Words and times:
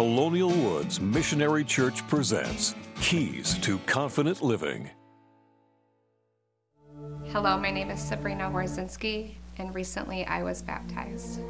Colonial 0.00 0.48
Woods 0.48 0.98
Missionary 0.98 1.62
Church 1.62 2.08
presents 2.08 2.74
Keys 3.02 3.58
to 3.58 3.76
Confident 3.80 4.40
Living. 4.40 4.88
Hello, 7.26 7.58
my 7.58 7.70
name 7.70 7.90
is 7.90 8.00
Sabrina 8.00 8.44
Warzinski, 8.50 9.34
and 9.58 9.74
recently 9.74 10.24
I 10.24 10.42
was 10.42 10.62
baptized. 10.62 11.40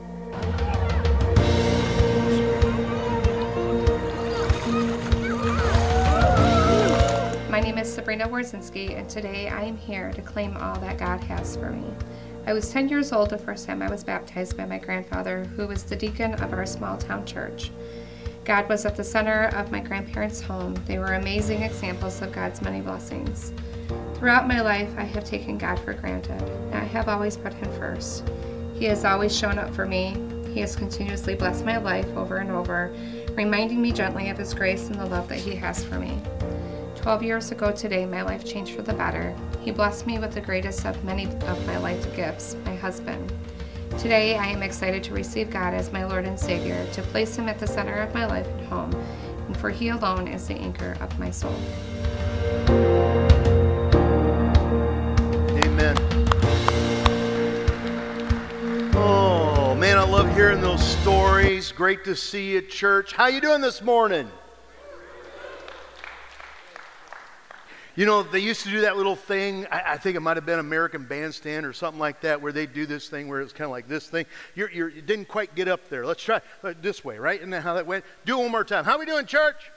My 7.49 7.61
name 7.61 7.79
is 7.79 7.95
Sabrina 7.95 8.27
Warzinski, 8.27 8.99
and 8.99 9.09
today 9.09 9.49
I 9.49 9.63
am 9.63 9.77
here 9.77 10.11
to 10.11 10.23
claim 10.23 10.57
all 10.57 10.75
that 10.81 10.99
God 10.99 11.23
has 11.23 11.55
for 11.55 11.71
me. 11.71 11.87
I 12.49 12.53
was 12.53 12.73
10 12.73 12.89
years 12.89 13.13
old 13.13 13.31
the 13.31 13.39
first 13.39 13.67
time 13.67 13.81
I 13.81 13.89
was 13.89 14.03
baptized 14.03 14.57
by 14.57 14.65
my 14.65 14.79
grandfather, 14.79 15.45
who 15.45 15.69
was 15.69 15.85
the 15.85 15.95
deacon 15.95 16.35
of 16.43 16.53
our 16.53 16.67
small 16.67 16.99
town 16.99 17.25
church. 17.25 17.71
God 18.45 18.69
was 18.69 18.87
at 18.87 18.97
the 18.97 19.05
center 19.05 19.45
of 19.55 19.71
my 19.71 19.81
grandparents' 19.81 20.41
home. 20.41 20.75
They 20.87 20.99
were 20.99 21.15
amazing 21.15 21.63
examples 21.63 22.23
of 22.23 22.33
God's 22.33 22.63
many 22.63 22.81
blessings. 22.81 23.53
Throughout 24.15 24.49
my 24.49 24.61
life, 24.61 24.91
I 24.97 25.05
have 25.05 25.25
taken 25.25 25.59
God 25.59 25.79
for 25.79 25.93
granted, 25.93 26.43
and 26.43 26.75
I 26.75 26.85
have 26.85 27.09
always 27.09 27.37
put 27.37 27.53
Him 27.53 27.71
first. 27.73 28.29
He 28.75 28.87
has 28.87 29.05
always 29.05 29.37
shown 29.37 29.59
up 29.59 29.75
for 29.75 29.87
me. 29.87 30.17
He 30.53 30.61
has 30.61 30.75
continuously 30.75 31.35
blessed 31.35 31.65
my 31.65 31.77
life 31.77 32.09
over 32.17 32.39
and 32.39 32.51
over, 32.51 32.95
reminding 33.35 33.81
me 33.81 33.93
gently 33.93 34.31
of 34.31 34.39
His 34.39 34.55
grace 34.55 34.89
and 34.89 34.97
the 34.97 35.07
love 35.07 35.29
that 35.29 35.39
He 35.39 35.55
has 35.55 35.85
for 35.85 35.99
me. 35.99 36.21
Twelve 36.97 37.23
years 37.23 37.51
ago 37.51 37.73
today, 37.73 38.05
my 38.05 38.23
life 38.23 38.45
changed 38.45 38.75
for 38.75 38.83
the 38.83 38.93
better. 38.93 39.35
He 39.61 39.71
blessed 39.71 40.07
me 40.07 40.19
with 40.19 40.33
the 40.33 40.41
greatest 40.41 40.85
of 40.87 41.03
many 41.05 41.27
of 41.27 41.67
my 41.67 41.79
life 41.79 42.15
gifts, 42.17 42.57
my 42.65 42.75
husband. 42.75 43.33
Today, 43.99 44.37
I 44.37 44.47
am 44.47 44.63
excited 44.63 45.03
to 45.05 45.15
receive 45.15 45.51
God 45.51 45.75
as 45.75 45.93
my 45.93 46.05
Lord 46.05 46.25
and 46.25 46.39
Savior, 46.39 46.87
to 46.93 47.03
place 47.03 47.37
Him 47.37 47.49
at 47.49 47.59
the 47.59 47.67
center 47.67 47.95
of 47.95 48.15
my 48.15 48.25
life 48.25 48.47
and 48.47 48.67
home, 48.67 48.95
and 49.47 49.57
for 49.57 49.69
He 49.69 49.89
alone 49.89 50.27
is 50.27 50.47
the 50.47 50.55
anchor 50.55 50.97
of 51.01 51.19
my 51.19 51.31
soul. 51.31 51.55
Amen. 55.65 55.97
Oh 58.95 59.75
man, 59.79 59.99
I 59.99 60.05
love 60.05 60.35
hearing 60.35 60.61
those 60.61 60.83
stories. 60.83 61.71
Great 61.73 62.05
to 62.05 62.17
see 62.17 62.53
you 62.53 62.59
at 62.59 62.71
church. 62.71 63.13
How 63.13 63.27
you 63.27 63.41
doing 63.41 63.61
this 63.61 63.83
morning? 63.83 64.31
You 68.01 68.07
know, 68.07 68.23
they 68.23 68.39
used 68.39 68.63
to 68.63 68.71
do 68.71 68.81
that 68.81 68.97
little 68.97 69.15
thing. 69.15 69.67
I, 69.71 69.83
I 69.89 69.97
think 69.99 70.17
it 70.17 70.21
might 70.21 70.39
have 70.39 70.47
been 70.47 70.59
American 70.59 71.05
Bandstand 71.05 71.67
or 71.67 71.75
something 71.75 72.01
like 72.01 72.23
that, 72.23 72.41
where 72.41 72.51
they 72.51 72.65
do 72.65 72.87
this 72.87 73.11
thing 73.11 73.29
where 73.29 73.43
it's 73.43 73.53
kind 73.53 73.67
of 73.67 73.73
like 73.73 73.89
this 73.89 74.09
thing. 74.09 74.25
You're, 74.55 74.71
you're, 74.71 74.89
you 74.89 75.03
didn't 75.03 75.29
quite 75.29 75.55
get 75.55 75.69
up 75.69 75.91
there. 75.91 76.07
Let's 76.07 76.23
try 76.23 76.41
uh, 76.65 76.73
this 76.81 77.05
way, 77.05 77.19
right? 77.19 77.39
Isn't 77.39 77.51
that 77.51 77.63
how 77.63 77.75
that 77.75 77.87
went? 77.87 78.07
Do 78.25 78.39
it 78.39 78.43
one 78.43 78.53
more 78.53 78.65
time. 78.65 78.87
How 78.87 78.99
we 78.99 79.05
doing, 79.05 79.27
church? 79.27 79.71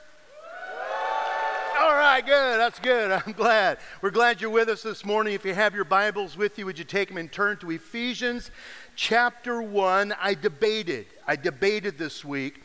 All 1.77 1.95
right, 1.95 2.25
good. 2.25 2.59
That's 2.61 2.79
good. 2.79 3.11
I'm 3.25 3.33
glad. 3.33 3.79
We're 4.01 4.09
glad 4.09 4.39
you're 4.39 4.51
with 4.51 4.69
us 4.69 4.83
this 4.83 5.03
morning. 5.03 5.33
If 5.33 5.43
you 5.43 5.53
have 5.53 5.75
your 5.75 5.83
Bibles 5.83 6.37
with 6.37 6.57
you, 6.57 6.65
would 6.65 6.77
you 6.77 6.85
take 6.85 7.09
them 7.09 7.17
and 7.17 7.29
turn 7.29 7.57
to 7.57 7.71
Ephesians 7.71 8.51
chapter 8.95 9.61
1? 9.61 10.13
I 10.17 10.33
debated. 10.33 11.07
I 11.27 11.35
debated 11.35 11.97
this 11.97 12.23
week. 12.23 12.61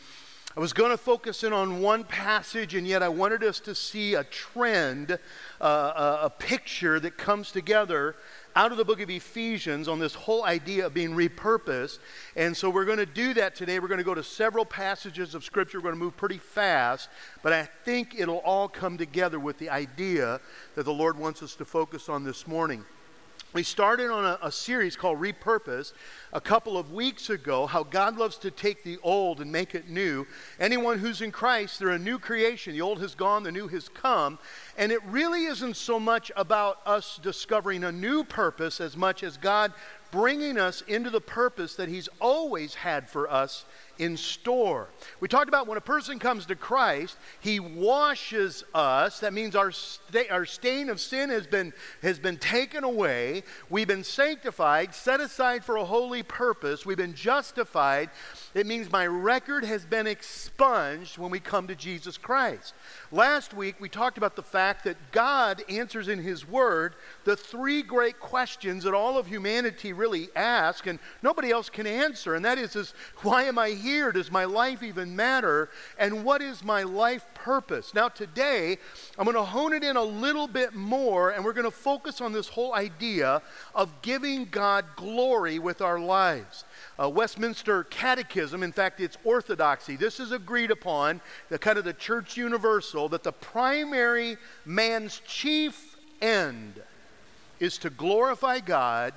I 0.59 0.61
was 0.61 0.73
going 0.73 0.91
to 0.91 0.98
focus 0.98 1.45
in 1.45 1.53
on 1.53 1.81
one 1.81 2.03
passage, 2.03 2.75
and 2.75 2.84
yet 2.84 3.01
I 3.01 3.09
wanted 3.09 3.45
us 3.45 3.61
to 3.61 3.77
see 3.77 4.14
a 4.14 4.25
trend, 4.25 5.12
uh, 5.61 5.65
a, 5.65 6.19
a 6.25 6.31
picture 6.31 6.98
that 6.98 7.17
comes 7.17 7.53
together 7.53 8.17
out 8.56 8.73
of 8.73 8.77
the 8.77 8.84
book 8.84 9.00
of 9.00 9.09
Ephesians 9.09 9.87
on 9.87 10.00
this 10.00 10.15
whole 10.15 10.45
idea 10.45 10.87
of 10.87 10.95
being 10.95 11.11
repurposed. 11.11 12.00
And 12.34 12.56
so 12.56 12.70
we're 12.70 12.87
going 12.87 12.98
to 12.98 13.06
do 13.06 13.34
that 13.34 13.55
today. 13.55 13.78
We're 13.78 13.87
going 13.87 13.98
to 13.98 14.05
go 14.05 14.17
to 14.17 14.25
several 14.25 14.65
passages 14.65 15.37
of 15.37 15.45
Scripture. 15.45 15.78
We're 15.78 15.92
going 15.92 15.95
to 15.95 16.00
move 16.00 16.17
pretty 16.17 16.39
fast, 16.39 17.09
but 17.45 17.53
I 17.53 17.69
think 17.84 18.17
it'll 18.19 18.39
all 18.39 18.69
come 18.69 18.98
together 18.98 19.39
with 19.39 19.59
the 19.59 19.70
idea 19.70 20.41
that 20.75 20.83
the 20.83 20.93
Lord 20.93 21.17
wants 21.17 21.41
us 21.41 21.55
to 21.55 21.65
focus 21.65 22.09
on 22.09 22.25
this 22.25 22.48
morning. 22.48 22.84
We 23.59 23.64
started 23.64 24.09
on 24.09 24.25
a, 24.25 24.38
a, 24.41 24.53
series 24.53 24.94
called 24.94 25.21
Repurpose 25.21 25.93
a 26.32 26.41
couple 26.41 26.78
of 26.78 26.93
weeks 26.93 27.28
ago, 27.28 27.66
how 27.66 27.82
God 27.82 28.16
loves 28.16 28.37
to 28.37 28.53
take 28.53 28.84
the 28.84 28.99
old 29.03 29.41
and 29.41 29.50
make 29.50 29.75
it 29.75 29.88
new. 29.88 30.28
Anyone 30.60 31.00
who's 31.00 31.22
in 31.22 31.32
Christ, 31.32 31.81
they're 31.81 31.88
a 31.88 31.99
new 31.99 32.21
creation. 32.21 32.72
The 32.72 32.82
old 32.82 33.00
has 33.00 33.16
gone, 33.16 33.43
the 33.43 33.50
new 33.50 33.66
has 33.66 33.88
come. 33.88 34.38
And 34.77 34.93
it 34.93 35.03
really 35.06 35.47
isn't 35.47 35.75
so 35.75 35.99
much 35.99 36.31
about 36.37 36.78
us 36.87 37.19
discovering 37.21 37.82
a 37.82 37.91
new 37.91 38.22
purpose 38.22 38.81
as 38.81 38.97
much 38.97 39.25
as 39.25 39.37
God 39.37 39.72
bringing 40.12 40.56
us 40.56 40.82
into 40.82 41.11
the 41.11 41.21
purpose 41.21 41.75
that 41.75 41.88
He's 41.88 42.09
always 42.21 42.77
had 42.77 43.11
for 43.11 43.28
us 43.28 43.65
in 43.98 44.16
store. 44.16 44.88
We 45.20 45.28
talked 45.28 45.48
about 45.48 45.66
when 45.66 45.76
a 45.76 45.82
person 45.82 46.19
comes 46.19 46.47
to 46.47 46.54
Christ, 46.54 47.16
he 47.41 47.59
washes 47.59 48.64
us. 48.72 49.20
That 49.20 49.32
means 49.32 49.56
our, 49.56 49.72
our 50.31 50.44
stain 50.47 50.88
of 50.88 51.00
sin 51.00 51.31
has 51.31 51.47
been, 51.47 51.72
has 52.03 52.19
been 52.19 52.37
taken 52.37 52.84
away. 52.84 53.42
We've 53.69 53.88
been 53.88 54.04
sanctified, 54.04 54.94
set 54.94 55.20
aside 55.20 55.64
for 55.64 55.76
a 55.76 55.84
holy 55.84 56.22
purpose. 56.22 56.87
We've 56.87 56.97
been 56.97 57.14
justified. 57.14 58.10
It 58.54 58.66
means 58.66 58.91
my 58.91 59.06
record 59.06 59.64
has 59.64 59.84
been 59.84 60.06
expunged 60.06 61.19
when 61.19 61.31
we 61.31 61.41
come 61.41 61.66
to 61.66 61.75
Jesus 61.75 62.16
Christ. 62.16 62.75
Last 63.10 63.53
week, 63.53 63.76
we 63.81 63.88
talked 63.88 64.19
about 64.19 64.37
the 64.37 64.42
fact 64.42 64.84
that 64.84 64.97
God 65.10 65.62
answers 65.69 66.08
in 66.08 66.20
His 66.20 66.47
Word 66.47 66.94
the 67.25 67.37
three 67.37 67.82
great 67.82 68.20
questions 68.20 68.84
that 68.84 68.94
all 68.94 69.19
of 69.19 69.26
humanity 69.26 69.92
really 69.92 70.28
ask, 70.37 70.87
and 70.87 71.00
nobody 71.22 71.50
else 71.50 71.69
can 71.69 71.87
answer. 71.87 72.37
And 72.37 72.44
that 72.44 72.58
is, 72.58 72.76
is 72.76 72.94
why 73.22 73.44
am 73.44 73.58
I 73.58 73.70
here? 73.70 73.88
Does 74.12 74.31
my 74.31 74.44
life 74.44 74.82
even 74.82 75.16
matter? 75.16 75.71
And 75.99 76.25
what 76.25 76.43
is 76.43 76.62
my 76.62 76.82
life 76.82 77.25
purpose? 77.34 77.94
Now, 77.94 78.09
today, 78.09 78.78
I'm 79.19 79.25
going 79.25 79.37
to 79.37 79.43
hone 79.43 79.72
it 79.72 79.82
in 79.82 79.97
a 79.97 80.03
little 80.03 80.47
bit 80.47 80.75
more, 80.75 81.31
and 81.31 81.44
we're 81.44 81.53
going 81.53 81.65
to 81.65 81.71
focus 81.71 82.21
on 82.21 82.32
this 82.32 82.49
whole 82.49 82.75
idea 82.75 83.43
of 83.75 83.91
giving 84.03 84.47
God 84.47 84.84
glory 84.97 85.59
with 85.59 85.81
our 85.81 85.99
lives 85.99 86.65
Westminster 87.06 87.84
Catechism, 87.84 88.62
in 88.62 88.72
fact, 88.72 89.00
it's 89.00 89.16
orthodoxy. 89.22 89.94
This 89.94 90.19
is 90.19 90.32
agreed 90.32 90.72
upon, 90.72 91.20
the 91.49 91.59
kind 91.59 91.78
of 91.78 91.84
the 91.84 91.93
church 91.93 92.37
universal, 92.37 93.09
that 93.10 93.22
the 93.22 93.32
primary 93.32 94.37
man's 94.65 95.20
chief 95.20 95.97
end 96.20 96.81
is 97.60 97.78
to 97.78 97.91
glorify 97.91 98.59
God 98.59 99.15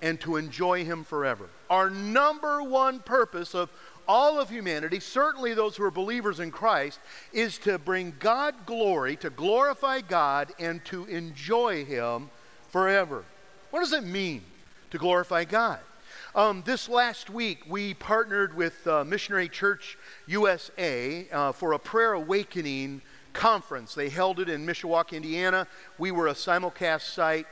and 0.00 0.20
to 0.20 0.36
enjoy 0.36 0.84
Him 0.84 1.02
forever. 1.02 1.48
Our 1.68 1.90
number 1.90 2.62
one 2.62 3.00
purpose 3.00 3.54
of 3.54 3.70
all 4.08 4.40
of 4.40 4.48
humanity, 4.48 4.98
certainly 4.98 5.52
those 5.52 5.76
who 5.76 5.84
are 5.84 5.90
believers 5.90 6.40
in 6.40 6.50
Christ, 6.50 6.98
is 7.32 7.58
to 7.58 7.78
bring 7.78 8.14
God 8.18 8.54
glory, 8.64 9.14
to 9.16 9.28
glorify 9.28 10.00
God, 10.00 10.52
and 10.58 10.82
to 10.86 11.04
enjoy 11.04 11.84
Him 11.84 12.30
forever. 12.70 13.24
What 13.70 13.80
does 13.80 13.92
it 13.92 14.04
mean 14.04 14.42
to 14.90 14.98
glorify 14.98 15.44
God? 15.44 15.80
Um, 16.34 16.62
this 16.64 16.88
last 16.88 17.30
week, 17.30 17.60
we 17.68 17.94
partnered 17.94 18.54
with 18.54 18.86
uh, 18.86 19.04
Missionary 19.04 19.48
Church 19.48 19.98
USA 20.26 21.28
uh, 21.30 21.52
for 21.52 21.74
a 21.74 21.78
prayer 21.78 22.14
awakening 22.14 23.02
conference. 23.32 23.94
They 23.94 24.08
held 24.08 24.40
it 24.40 24.48
in 24.48 24.66
Mishawaka, 24.66 25.12
Indiana. 25.12 25.66
We 25.98 26.10
were 26.10 26.28
a 26.28 26.34
simulcast 26.34 27.12
site. 27.12 27.46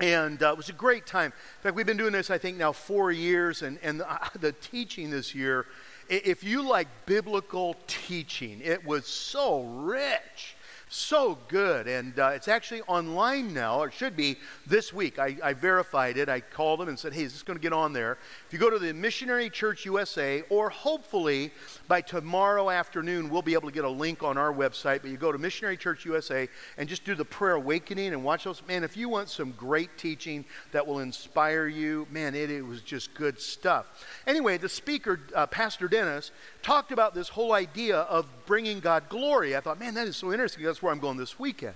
And 0.00 0.42
uh, 0.42 0.50
it 0.50 0.56
was 0.56 0.68
a 0.68 0.72
great 0.72 1.06
time. 1.06 1.26
In 1.26 1.62
fact, 1.62 1.76
we've 1.76 1.86
been 1.86 1.96
doing 1.96 2.12
this, 2.12 2.30
I 2.30 2.38
think, 2.38 2.56
now 2.56 2.72
four 2.72 3.12
years. 3.12 3.62
And, 3.62 3.78
and 3.82 4.00
the, 4.00 4.18
the 4.40 4.52
teaching 4.52 5.10
this 5.10 5.34
year, 5.34 5.66
if 6.08 6.44
you 6.44 6.62
like 6.62 6.88
biblical 7.06 7.76
teaching, 7.86 8.60
it 8.62 8.84
was 8.84 9.06
so 9.06 9.62
rich 9.62 10.56
so 10.94 11.38
good. 11.48 11.88
And 11.88 12.18
uh, 12.18 12.32
it's 12.34 12.48
actually 12.48 12.82
online 12.82 13.52
now, 13.52 13.80
or 13.80 13.88
it 13.88 13.94
should 13.94 14.16
be 14.16 14.36
this 14.66 14.92
week. 14.92 15.18
I, 15.18 15.36
I 15.42 15.52
verified 15.52 16.16
it. 16.16 16.28
I 16.28 16.40
called 16.40 16.80
them 16.80 16.88
and 16.88 16.98
said, 16.98 17.12
hey, 17.12 17.22
is 17.22 17.32
this 17.32 17.42
going 17.42 17.58
to 17.58 17.62
get 17.62 17.72
on 17.72 17.92
there? 17.92 18.18
If 18.46 18.52
you 18.52 18.58
go 18.58 18.70
to 18.70 18.78
the 18.78 18.94
Missionary 18.94 19.50
Church 19.50 19.84
USA, 19.84 20.42
or 20.48 20.70
hopefully 20.70 21.50
by 21.88 22.00
tomorrow 22.00 22.70
afternoon, 22.70 23.28
we'll 23.28 23.42
be 23.42 23.54
able 23.54 23.68
to 23.68 23.74
get 23.74 23.84
a 23.84 23.88
link 23.88 24.22
on 24.22 24.38
our 24.38 24.52
website. 24.52 25.02
But 25.02 25.10
you 25.10 25.16
go 25.16 25.32
to 25.32 25.38
Missionary 25.38 25.76
Church 25.76 26.04
USA 26.04 26.48
and 26.78 26.88
just 26.88 27.04
do 27.04 27.14
the 27.14 27.24
prayer 27.24 27.54
awakening 27.54 28.12
and 28.12 28.22
watch 28.22 28.44
those. 28.44 28.62
Man, 28.66 28.84
if 28.84 28.96
you 28.96 29.08
want 29.08 29.28
some 29.28 29.52
great 29.52 29.98
teaching 29.98 30.44
that 30.72 30.86
will 30.86 31.00
inspire 31.00 31.66
you, 31.66 32.06
man, 32.10 32.34
it, 32.34 32.50
it 32.50 32.62
was 32.62 32.82
just 32.82 33.14
good 33.14 33.40
stuff. 33.40 34.06
Anyway, 34.26 34.58
the 34.58 34.68
speaker, 34.68 35.20
uh, 35.34 35.46
Pastor 35.46 35.88
Dennis, 35.88 36.30
talked 36.64 36.90
about 36.90 37.14
this 37.14 37.28
whole 37.28 37.52
idea 37.52 37.98
of 37.98 38.26
bringing 38.46 38.80
God 38.80 39.08
glory. 39.08 39.54
I 39.54 39.60
thought, 39.60 39.78
man, 39.78 39.94
that 39.94 40.08
is 40.08 40.16
so 40.16 40.32
interesting. 40.32 40.64
That's 40.64 40.82
where 40.82 40.90
I'm 40.90 40.98
going 40.98 41.18
this 41.18 41.38
weekend. 41.38 41.74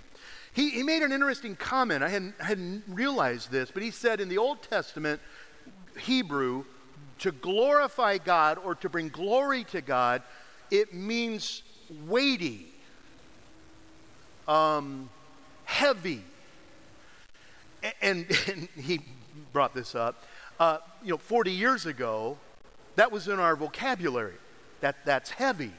He, 0.55 0.71
he 0.71 0.83
made 0.83 1.03
an 1.03 1.13
interesting 1.13 1.55
comment. 1.55 2.03
I 2.03 2.09
hadn't, 2.09 2.41
hadn't 2.41 2.85
realized 2.89 3.53
this, 3.53 3.71
but 3.71 3.83
he 3.83 3.91
said 3.91 4.19
in 4.19 4.29
the 4.29 4.39
Old 4.39 4.63
Testament, 4.63 5.21
Hebrew, 6.01 6.65
to 7.21 7.33
glorify 7.33 8.17
God 8.19 8.59
or 8.65 8.75
to 8.77 8.89
bring 8.89 9.11
glory 9.11 9.65
to 9.65 9.83
God, 9.83 10.23
it 10.71 10.95
means 10.95 11.63
weighty, 12.07 12.67
um, 14.49 15.11
heavy. 15.67 16.25
And, 18.01 18.27
and, 18.49 18.69
he 18.77 19.01
brought 19.53 19.75
this 19.75 19.95
up. 19.95 20.25
Uh, 20.59 20.79
you 21.05 21.11
know, 21.11 21.19
40 21.19 21.53
years 21.53 21.87
ago, 21.87 22.39
that 22.97 23.13
was 23.13 23.29
in 23.29 23.39
our 23.39 23.55
vocabulary. 23.55 24.35
That, 24.81 24.97
that's 25.05 25.31
heavy. 25.31 25.73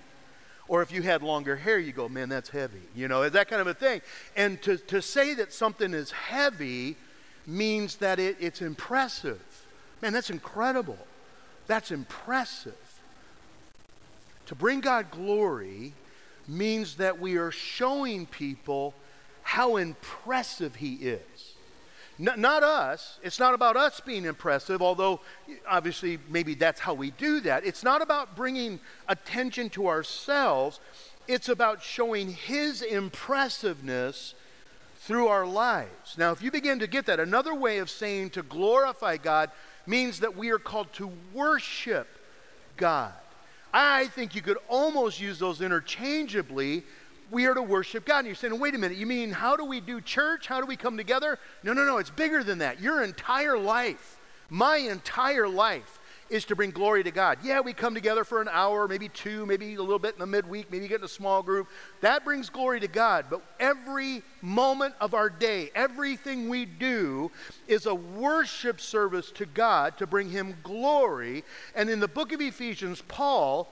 Or 0.67 0.81
if 0.83 0.91
you 0.91 1.01
had 1.01 1.23
longer 1.23 1.55
hair, 1.55 1.79
you 1.79 1.91
go, 1.91 2.07
man, 2.07 2.29
that's 2.29 2.49
heavy. 2.49 2.81
You 2.95 3.07
know, 3.07 3.27
that 3.27 3.47
kind 3.47 3.59
of 3.59 3.67
a 3.67 3.73
thing. 3.73 4.01
And 4.35 4.61
to, 4.61 4.77
to 4.77 5.01
say 5.01 5.33
that 5.35 5.51
something 5.51 5.93
is 5.93 6.11
heavy 6.11 6.95
means 7.47 7.95
that 7.97 8.19
it, 8.19 8.37
it's 8.39 8.61
impressive. 8.61 9.41
Man, 10.01 10.13
that's 10.13 10.29
incredible. 10.29 10.99
That's 11.65 11.91
impressive. 11.91 12.75
To 14.45 14.55
bring 14.55 14.79
God 14.79 15.11
glory 15.11 15.93
means 16.47 16.95
that 16.95 17.19
we 17.19 17.37
are 17.37 17.51
showing 17.51 18.25
people 18.25 18.93
how 19.43 19.77
impressive 19.77 20.75
He 20.75 20.95
is. 20.95 21.48
N- 22.19 22.41
not 22.41 22.63
us. 22.63 23.19
It's 23.23 23.39
not 23.39 23.53
about 23.53 23.77
us 23.77 23.99
being 23.99 24.25
impressive, 24.25 24.81
although 24.81 25.21
obviously 25.67 26.19
maybe 26.29 26.53
that's 26.53 26.79
how 26.79 26.93
we 26.93 27.11
do 27.11 27.39
that. 27.41 27.65
It's 27.65 27.83
not 27.83 28.01
about 28.01 28.35
bringing 28.35 28.79
attention 29.07 29.69
to 29.71 29.87
ourselves, 29.87 30.79
it's 31.27 31.49
about 31.49 31.81
showing 31.81 32.33
His 32.33 32.81
impressiveness 32.81 34.33
through 35.01 35.27
our 35.27 35.45
lives. 35.45 36.17
Now, 36.17 36.31
if 36.31 36.41
you 36.41 36.51
begin 36.51 36.79
to 36.79 36.87
get 36.87 37.05
that, 37.05 37.19
another 37.19 37.55
way 37.55 37.77
of 37.77 37.89
saying 37.89 38.31
to 38.31 38.43
glorify 38.43 39.17
God 39.17 39.49
means 39.87 40.19
that 40.19 40.35
we 40.35 40.49
are 40.49 40.59
called 40.59 40.91
to 40.93 41.11
worship 41.33 42.07
God. 42.77 43.13
I 43.73 44.07
think 44.07 44.35
you 44.35 44.41
could 44.41 44.57
almost 44.67 45.21
use 45.21 45.39
those 45.39 45.61
interchangeably. 45.61 46.83
We 47.31 47.45
are 47.45 47.53
to 47.53 47.61
worship 47.61 48.05
God. 48.05 48.19
And 48.19 48.27
you're 48.27 48.35
saying, 48.35 48.59
wait 48.59 48.75
a 48.75 48.77
minute, 48.77 48.97
you 48.97 49.05
mean 49.05 49.31
how 49.31 49.55
do 49.55 49.65
we 49.65 49.79
do 49.79 50.01
church? 50.01 50.47
How 50.47 50.59
do 50.59 50.65
we 50.65 50.75
come 50.75 50.97
together? 50.97 51.37
No, 51.63 51.73
no, 51.73 51.85
no, 51.85 51.97
it's 51.97 52.09
bigger 52.09 52.43
than 52.43 52.59
that. 52.59 52.81
Your 52.81 53.03
entire 53.03 53.57
life, 53.57 54.19
my 54.49 54.77
entire 54.77 55.47
life, 55.47 55.99
is 56.29 56.45
to 56.45 56.55
bring 56.55 56.71
glory 56.71 57.03
to 57.03 57.11
God. 57.11 57.39
Yeah, 57.43 57.59
we 57.61 57.73
come 57.73 57.93
together 57.93 58.23
for 58.23 58.41
an 58.41 58.49
hour, 58.51 58.87
maybe 58.87 59.09
two, 59.09 59.45
maybe 59.45 59.73
a 59.75 59.81
little 59.81 59.99
bit 59.99 60.13
in 60.13 60.19
the 60.19 60.27
midweek, 60.27 60.71
maybe 60.71 60.87
get 60.87 60.99
in 60.99 61.05
a 61.05 61.07
small 61.07 61.41
group. 61.41 61.67
That 62.01 62.23
brings 62.23 62.49
glory 62.49 62.79
to 62.81 62.87
God. 62.87 63.25
But 63.29 63.41
every 63.59 64.21
moment 64.41 64.95
of 65.01 65.13
our 65.13 65.29
day, 65.29 65.71
everything 65.73 66.49
we 66.49 66.65
do 66.65 67.31
is 67.67 67.85
a 67.85 67.95
worship 67.95 68.79
service 68.79 69.31
to 69.33 69.45
God 69.45 69.97
to 69.97 70.07
bring 70.07 70.29
Him 70.29 70.55
glory. 70.63 71.43
And 71.75 71.89
in 71.89 71.99
the 71.99 72.07
book 72.07 72.31
of 72.31 72.41
Ephesians, 72.41 73.01
Paul 73.07 73.71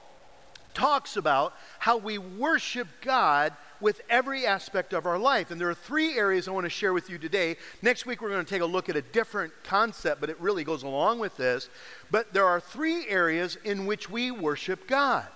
talks 0.74 1.16
about 1.16 1.54
how 1.78 1.96
we 1.96 2.18
worship 2.18 2.88
God 3.00 3.52
with 3.80 4.00
every 4.10 4.46
aspect 4.46 4.92
of 4.92 5.06
our 5.06 5.18
life. 5.18 5.50
And 5.50 5.60
there 5.60 5.70
are 5.70 5.74
three 5.74 6.16
areas 6.16 6.48
I 6.48 6.50
want 6.50 6.64
to 6.64 6.70
share 6.70 6.92
with 6.92 7.10
you 7.10 7.18
today. 7.18 7.56
Next 7.82 8.06
week, 8.06 8.20
we're 8.20 8.30
going 8.30 8.44
to 8.44 8.50
take 8.50 8.62
a 8.62 8.66
look 8.66 8.88
at 8.88 8.96
a 8.96 9.02
different 9.02 9.52
concept, 9.64 10.20
but 10.20 10.30
it 10.30 10.40
really 10.40 10.64
goes 10.64 10.82
along 10.82 11.18
with 11.18 11.36
this. 11.36 11.68
But 12.10 12.32
there 12.32 12.46
are 12.46 12.60
three 12.60 13.06
areas 13.08 13.56
in 13.64 13.86
which 13.86 14.10
we 14.10 14.30
worship 14.30 14.88
God. 14.88 15.26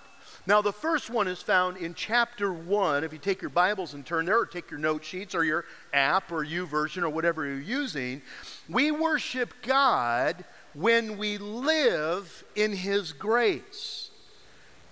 Now, 0.45 0.61
the 0.61 0.73
first 0.73 1.09
one 1.09 1.29
is 1.29 1.41
found 1.41 1.77
in 1.77 1.95
chapter 1.95 2.53
1. 2.53 3.05
If 3.05 3.13
you 3.13 3.19
take 3.19 3.41
your 3.41 3.51
Bibles 3.51 3.95
and 3.95 4.05
turn 4.05 4.27
there, 4.27 4.41
or 4.41 4.47
take 4.47 4.73
your 4.73 4.81
note 4.81 5.05
sheets, 5.05 5.37
or 5.37 5.45
your 5.45 5.65
app, 5.93 6.33
or 6.33 6.45
YouVersion, 6.45 7.03
or 7.03 7.11
whatever 7.11 7.47
you're 7.47 7.61
using, 7.61 8.23
we 8.69 8.91
worship 8.91 9.55
God 9.63 10.45
when 10.75 11.17
we 11.17 11.39
live 11.39 12.43
in 12.57 12.73
His 12.73 13.13
grace. 13.13 14.02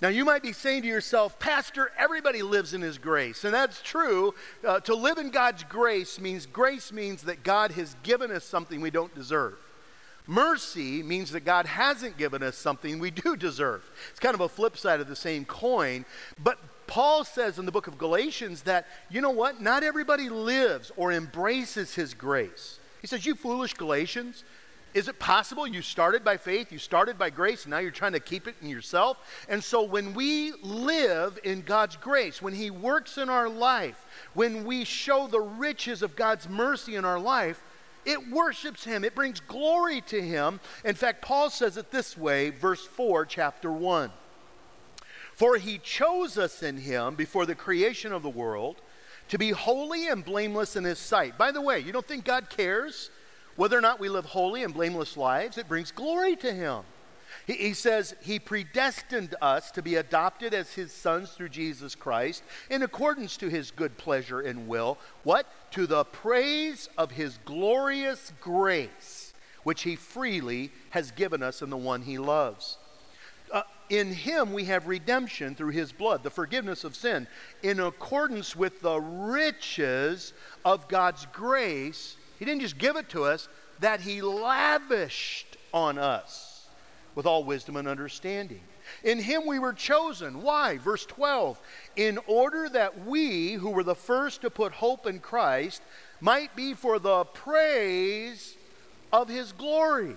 Now, 0.03 0.09
you 0.09 0.25
might 0.25 0.43
be 0.43 0.53
saying 0.53 0.83
to 0.83 0.89
yourself, 0.89 1.39
Pastor, 1.39 1.93
everybody 1.99 2.41
lives 2.43 2.73
in 2.73 2.81
His 2.81 2.97
grace. 2.97 3.45
And 3.45 3.53
that's 3.53 3.83
true. 3.83 4.35
Uh, 4.67 4.81
to 4.81 4.95
live 4.95 5.19
in 5.19 5.31
God's 5.31 5.63
grace 5.65 6.19
means 6.19 6.47
grace 6.47 6.91
means 6.91 7.23
that 7.23 7.43
God 7.43 7.73
has 7.73 7.95
given 8.03 8.31
us 8.31 8.45
something 8.45 8.81
we 8.81 8.91
don't 8.91 9.15
deserve. 9.15 9.59
Mercy 10.27 11.03
means 11.03 11.33
that 11.33 11.41
God 11.41 11.67
hasn't 11.67 12.17
given 12.17 12.43
us 12.43 12.57
something 12.57 12.99
we 12.99 13.11
do 13.11 13.37
deserve. 13.37 13.83
It's 14.11 14.21
kind 14.21 14.35
of 14.35 14.41
a 14.41 14.49
flip 14.49 14.77
side 14.77 15.01
of 15.01 15.09
the 15.09 15.17
same 15.17 15.45
coin. 15.45 16.07
But 16.43 16.59
Paul 16.87 17.25
says 17.25 17.59
in 17.59 17.67
the 17.67 17.73
book 17.73 17.87
of 17.87 17.99
Galatians 17.99 18.63
that, 18.63 18.87
you 19.11 19.21
know 19.21 19.31
what? 19.31 19.61
Not 19.61 19.83
everybody 19.83 20.29
lives 20.29 20.93
or 20.97 21.13
embraces 21.13 21.95
His 21.95 22.15
grace. 22.15 22.79
He 23.01 23.07
says, 23.07 23.27
You 23.27 23.35
foolish 23.35 23.75
Galatians, 23.75 24.45
is 24.93 25.09
it 25.09 25.19
possible 25.19 25.67
you 25.67 25.83
started 25.83 26.25
by 26.25 26.37
faith, 26.37 26.73
you 26.73 26.79
started 26.79 27.17
by 27.17 27.31
grace, 27.31 27.65
and 27.65 27.71
now 27.71 27.79
you're 27.79 27.91
trying 27.91 28.13
to 28.13 28.21
keep 28.21 28.49
it 28.49 28.57
in 28.61 28.69
yourself? 28.69 29.19
And 29.49 29.63
so 29.63 29.83
when 29.83 30.15
we 30.15 30.53
live 30.63 31.39
in 31.45 31.63
God's 31.63 31.97
grace, 31.97 32.43
when 32.43 32.55
He 32.55 32.71
works 32.71 33.17
in 33.17 33.29
our 33.29 33.49
life, 33.49 34.05
when 34.35 34.65
we 34.65 34.85
show 34.85 35.27
the 35.27 35.41
riches 35.41 36.03
of 36.03 36.17
God's 36.17 36.49
mercy 36.49 36.97
in 36.97 37.05
our 37.05 37.21
life, 37.21 37.63
it 38.05 38.31
worships 38.31 38.83
Him, 38.83 39.05
it 39.05 39.15
brings 39.15 39.41
glory 39.41 40.01
to 40.03 40.21
Him. 40.21 40.59
In 40.85 40.95
fact, 40.95 41.23
Paul 41.23 41.51
says 41.51 41.77
it 41.77 41.91
this 41.91 42.17
way, 42.17 42.51
verse 42.51 42.85
4, 42.85 43.27
chapter 43.27 43.71
1. 43.71 44.11
For 45.35 45.57
He 45.57 45.79
chose 45.79 46.37
us 46.37 46.63
in 46.63 46.79
Him 46.79 47.15
before 47.15 47.47
the 47.47 47.55
creation 47.55 48.13
of 48.13 48.23
the 48.23 48.29
world 48.29 48.81
to 49.29 49.39
be 49.39 49.51
holy 49.51 50.09
and 50.09 50.25
blameless 50.25 50.75
in 50.75 50.83
His 50.83 50.99
sight. 50.99 51.39
By 51.39 51.53
the 51.53 51.61
way, 51.61 51.79
you 51.79 51.93
don't 51.93 52.07
think 52.07 52.25
God 52.25 52.51
cares? 52.51 53.11
Whether 53.57 53.77
or 53.77 53.81
not 53.83 54.01
we 54.01 54.09
live 54.09 54.25
holy 54.25 54.63
and 54.63 54.73
blameless 54.73 55.17
lives, 55.17 55.59
it 55.59 55.69
brings 55.69 55.91
glory 55.91 56.37
to 56.37 56.53
Him. 56.53 56.83
He, 57.47 57.55
he, 57.55 57.75
says 57.75 58.15
He 58.23 58.39
predestined 58.39 59.35
us 59.41 59.71
to 59.73 59.83
be 59.83 59.97
adopted 59.97 60.55
as 60.55 60.73
His 60.73 60.93
sons 60.93 61.31
through 61.31 61.51
Jesus 61.51 61.95
Christ 61.95 62.43
in 62.71 62.83
accordance 62.83 63.37
to 63.39 63.49
His 63.49 63.71
good 63.71 63.97
pleasure 63.99 64.41
and 64.41 64.69
will. 64.69 64.99
What? 65.25 65.47
To 65.73 65.87
the 65.87 66.05
praise 66.05 66.89
of 66.97 67.13
His 67.13 67.39
glorious 67.45 68.33
grace, 68.41 69.33
which 69.63 69.83
He 69.83 69.97
freely 69.97 70.73
has 70.91 71.11
given 71.11 71.43
us 71.43 71.63
in 71.63 71.71
the 71.71 71.77
one 71.77 72.03
He 72.03 72.19
loves. 72.19 72.79
Uh, 73.53 73.63
in 73.89 74.13
him 74.13 74.53
we 74.53 74.65
have 74.67 74.87
redemption 74.87 75.57
through 75.57 75.71
his 75.71 75.91
blood, 75.91 76.23
the 76.23 76.31
forgiveness 76.31 76.85
of 76.85 76.95
sin, 76.95 77.27
in 77.65 77.81
accordance 77.81 78.55
with 78.55 78.81
the 78.81 79.01
riches 79.01 80.33
of 80.65 80.87
God's 80.87 81.27
grace 81.33 82.17
he 82.41 82.47
didn't 82.47 82.63
just 82.63 82.79
give 82.79 82.97
it 82.97 83.11
to 83.11 83.25
us, 83.25 83.51
that 83.81 84.01
He 84.01 84.23
lavished 84.23 85.59
on 85.75 85.99
us 85.99 86.67
with 87.15 87.27
all 87.27 87.45
wisdom 87.45 87.77
and 87.77 87.87
understanding. 87.87 88.63
In 89.05 89.19
Him 89.19 89.47
we 89.47 89.59
were 89.59 89.75
chosen. 89.75 90.41
Why? 90.41 90.79
Verse 90.79 91.05
12. 91.05 91.61
In 91.97 92.19
order 92.27 92.67
that 92.71 93.05
we, 93.05 93.53
who 93.53 93.69
were 93.69 93.83
the 93.83 93.95
first 93.95 94.41
to 94.41 94.49
put 94.49 94.73
hope 94.73 95.07
in 95.07 95.21
Christ, 95.21 95.83
might 96.19 96.57
be 96.57 96.73
for 96.73 96.99
the 96.99 97.25
praise 97.25 98.57
of 99.13 99.29
His 99.29 99.53
glory. 99.53 100.17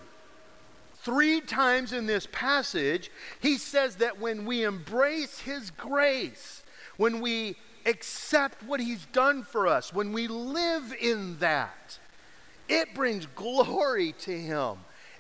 Three 0.95 1.41
times 1.41 1.91
in 1.91 2.05
this 2.05 2.25
passage, 2.31 3.11
he 3.41 3.57
says 3.57 3.97
that 3.97 4.21
when 4.21 4.45
we 4.45 4.63
embrace 4.63 5.39
His 5.39 5.71
grace, 5.71 6.63
when 6.95 7.19
we 7.19 7.57
accept 7.85 8.63
what 8.63 8.79
He's 8.79 9.05
done 9.07 9.43
for 9.43 9.67
us, 9.67 9.91
when 9.91 10.13
we 10.13 10.29
live 10.29 10.95
in 11.01 11.37
that, 11.39 11.99
it 12.67 12.93
brings 12.93 13.25
glory 13.27 14.13
to 14.19 14.37
him. 14.37 14.77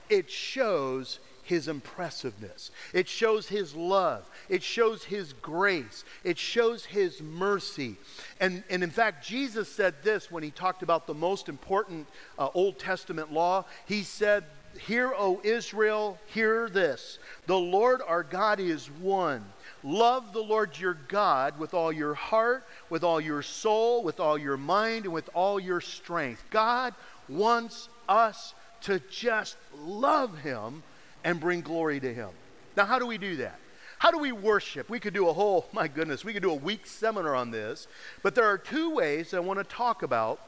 It 0.09 0.29
shows 0.29 1.19
his 1.43 1.67
impressiveness. 1.67 2.71
It 2.93 3.07
shows 3.07 3.47
his 3.47 3.75
love. 3.75 4.29
It 4.49 4.63
shows 4.63 5.03
his 5.03 5.33
grace. 5.33 6.05
It 6.23 6.37
shows 6.37 6.85
his 6.85 7.21
mercy. 7.21 7.97
And, 8.39 8.63
and 8.69 8.81
in 8.81 8.89
fact, 8.89 9.25
Jesus 9.25 9.69
said 9.69 9.95
this 10.03 10.31
when 10.31 10.41
he 10.41 10.51
talked 10.51 10.83
about 10.83 11.05
the 11.05 11.13
most 11.13 11.49
important 11.49 12.07
uh, 12.39 12.49
Old 12.53 12.79
Testament 12.79 13.31
law. 13.31 13.65
He 13.85 14.03
said, 14.03 14.45
Hear, 14.79 15.13
O 15.15 15.39
Israel, 15.43 16.17
hear 16.27 16.69
this. 16.69 17.19
The 17.45 17.57
Lord 17.57 18.01
our 18.05 18.23
God 18.23 18.59
is 18.59 18.87
one. 18.87 19.45
Love 19.83 20.33
the 20.33 20.41
Lord 20.41 20.77
your 20.77 20.97
God 21.07 21.59
with 21.59 21.73
all 21.73 21.91
your 21.91 22.13
heart, 22.13 22.65
with 22.89 23.03
all 23.03 23.19
your 23.19 23.41
soul, 23.41 24.03
with 24.03 24.19
all 24.19 24.37
your 24.37 24.57
mind, 24.57 25.05
and 25.05 25.13
with 25.13 25.29
all 25.33 25.59
your 25.59 25.81
strength. 25.81 26.43
God 26.49 26.93
wants 27.27 27.89
us 28.07 28.53
to 28.81 28.99
just 29.09 29.57
love 29.77 30.37
Him 30.39 30.83
and 31.23 31.39
bring 31.39 31.61
glory 31.61 31.99
to 31.99 32.13
Him. 32.13 32.29
Now, 32.75 32.85
how 32.85 32.99
do 32.99 33.05
we 33.05 33.17
do 33.17 33.37
that? 33.37 33.59
How 33.99 34.11
do 34.11 34.17
we 34.17 34.31
worship? 34.31 34.89
We 34.89 34.99
could 34.99 35.13
do 35.13 35.29
a 35.29 35.33
whole, 35.33 35.67
my 35.73 35.87
goodness, 35.87 36.25
we 36.25 36.33
could 36.33 36.43
do 36.43 36.51
a 36.51 36.55
week 36.55 36.85
seminar 36.85 37.35
on 37.35 37.51
this. 37.51 37.87
But 38.21 38.35
there 38.35 38.45
are 38.45 38.57
two 38.57 38.89
ways 38.89 39.33
I 39.33 39.39
want 39.39 39.59
to 39.59 39.63
talk 39.63 40.03
about 40.03 40.41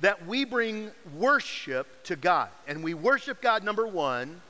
that 0.00 0.26
we 0.26 0.44
bring 0.44 0.90
worship 1.16 2.04
to 2.04 2.16
God. 2.16 2.48
And 2.66 2.82
we 2.82 2.94
worship 2.94 3.40
God, 3.40 3.64
number 3.64 3.86
one, 3.86 4.40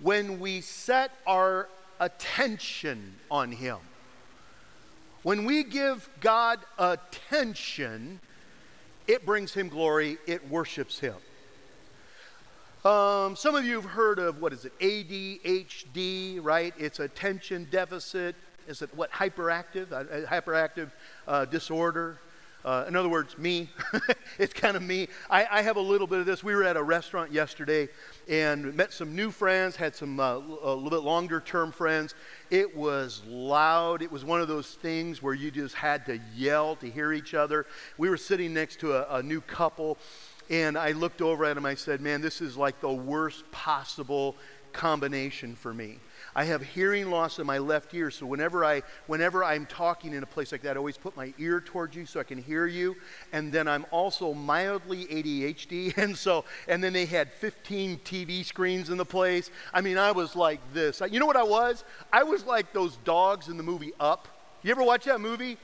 when 0.00 0.40
we 0.40 0.60
set 0.60 1.12
our 1.26 1.68
attention 2.00 3.14
on 3.30 3.52
Him. 3.52 3.78
When 5.22 5.44
we 5.44 5.62
give 5.62 6.08
God 6.20 6.58
attention, 6.78 8.18
it 9.06 9.24
brings 9.24 9.54
him 9.54 9.68
glory, 9.68 10.18
it 10.26 10.48
worships 10.48 10.98
him. 10.98 11.14
Um, 12.84 13.36
some 13.36 13.54
of 13.54 13.64
you 13.64 13.76
have 13.76 13.84
heard 13.84 14.18
of 14.18 14.40
what 14.40 14.52
is 14.52 14.64
it, 14.64 14.76
ADHD, 14.80 16.40
right? 16.42 16.74
It's 16.76 16.98
attention 16.98 17.68
deficit. 17.70 18.34
Is 18.66 18.82
it 18.82 18.90
what, 18.96 19.12
hyperactive? 19.12 19.92
A 19.92 20.26
hyperactive 20.26 20.90
uh, 21.28 21.44
disorder. 21.44 22.18
Uh, 22.64 22.84
in 22.86 22.94
other 22.94 23.08
words, 23.08 23.36
me. 23.38 23.68
it's 24.38 24.52
kind 24.52 24.76
of 24.76 24.82
me. 24.82 25.08
I, 25.28 25.46
I, 25.50 25.62
have 25.62 25.76
a 25.76 25.80
little 25.80 26.06
bit 26.06 26.20
of 26.20 26.26
this. 26.26 26.44
We 26.44 26.54
were 26.54 26.62
at 26.62 26.76
a 26.76 26.82
restaurant 26.82 27.32
yesterday 27.32 27.88
and 28.28 28.76
met 28.76 28.92
some 28.92 29.16
new 29.16 29.32
friends, 29.32 29.74
had 29.74 29.96
some 29.96 30.20
uh, 30.20 30.36
a 30.36 30.74
little 30.74 30.90
bit 30.90 31.02
longer 31.02 31.40
term 31.40 31.72
friends. 31.72 32.14
It 32.50 32.76
was 32.76 33.22
loud. 33.26 34.00
It 34.00 34.12
was 34.12 34.24
one 34.24 34.40
of 34.40 34.46
those 34.46 34.74
things 34.74 35.20
where 35.22 35.34
you 35.34 35.50
just 35.50 35.74
had 35.74 36.06
to 36.06 36.20
yell 36.36 36.76
to 36.76 36.88
hear 36.88 37.12
each 37.12 37.34
other. 37.34 37.66
We 37.98 38.08
were 38.08 38.16
sitting 38.16 38.54
next 38.54 38.78
to 38.80 38.92
a, 38.92 39.18
a 39.18 39.22
new 39.22 39.40
couple, 39.40 39.98
and 40.48 40.78
I 40.78 40.92
looked 40.92 41.20
over 41.20 41.44
at 41.44 41.56
him. 41.56 41.66
I 41.66 41.74
said, 41.74 42.00
Man, 42.00 42.20
this 42.20 42.40
is 42.40 42.56
like 42.56 42.80
the 42.80 42.92
worst 42.92 43.50
possible 43.50 44.36
combination 44.72 45.54
for 45.54 45.72
me. 45.72 45.98
I 46.34 46.44
have 46.44 46.62
hearing 46.62 47.10
loss 47.10 47.38
in 47.38 47.46
my 47.46 47.58
left 47.58 47.92
ear, 47.92 48.10
so 48.10 48.24
whenever 48.24 48.64
I 48.64 48.82
whenever 49.06 49.44
I'm 49.44 49.66
talking 49.66 50.14
in 50.14 50.22
a 50.22 50.26
place 50.26 50.50
like 50.50 50.62
that, 50.62 50.76
I 50.76 50.78
always 50.78 50.96
put 50.96 51.16
my 51.16 51.34
ear 51.38 51.60
towards 51.60 51.94
you 51.94 52.06
so 52.06 52.20
I 52.20 52.22
can 52.22 52.38
hear 52.38 52.66
you. 52.66 52.96
And 53.32 53.52
then 53.52 53.68
I'm 53.68 53.84
also 53.90 54.32
mildly 54.32 55.06
ADHD, 55.06 55.96
and 56.02 56.16
so 56.16 56.44
and 56.68 56.82
then 56.82 56.92
they 56.92 57.06
had 57.06 57.32
15 57.32 57.98
TV 57.98 58.44
screens 58.44 58.88
in 58.88 58.96
the 58.96 59.04
place. 59.04 59.50
I 59.74 59.80
mean, 59.80 59.98
I 59.98 60.12
was 60.12 60.34
like 60.34 60.60
this. 60.72 61.02
You 61.10 61.20
know 61.20 61.26
what 61.26 61.36
I 61.36 61.42
was? 61.42 61.84
I 62.12 62.22
was 62.22 62.44
like 62.44 62.72
those 62.72 62.96
dogs 62.98 63.48
in 63.48 63.56
the 63.56 63.62
movie 63.62 63.92
Up. 64.00 64.28
You 64.62 64.70
ever 64.70 64.82
watch 64.82 65.04
that 65.04 65.20
movie? 65.20 65.58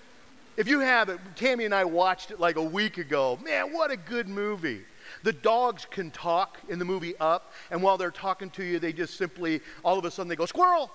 If 0.59 0.67
you 0.67 0.81
haven't, 0.81 1.21
Tammy 1.37 1.67
and 1.67 1.75
I 1.75 1.85
watched 1.85 2.33
it 2.33 2.41
like 2.41 2.57
a 2.57 2.63
week 2.63 2.99
ago. 2.99 3.39
Man, 3.45 3.73
what 3.73 3.93
a 3.93 3.97
good 3.97 4.29
movie. 4.29 4.83
The 5.23 5.33
dogs 5.33 5.87
can 5.91 6.11
talk 6.11 6.59
in 6.69 6.79
the 6.79 6.85
movie 6.85 7.17
Up, 7.19 7.53
and 7.71 7.83
while 7.83 7.99
they're 7.99 8.11
talking 8.11 8.51
to 8.51 8.65
you, 8.65 8.79
they 8.79 8.93
just 8.93 9.17
simply, 9.17 9.61
all 9.85 9.99
of 9.99 10.05
a 10.05 10.11
sudden, 10.11 10.29
they 10.29 10.37
go, 10.37 10.47
Squirrel! 10.47 10.91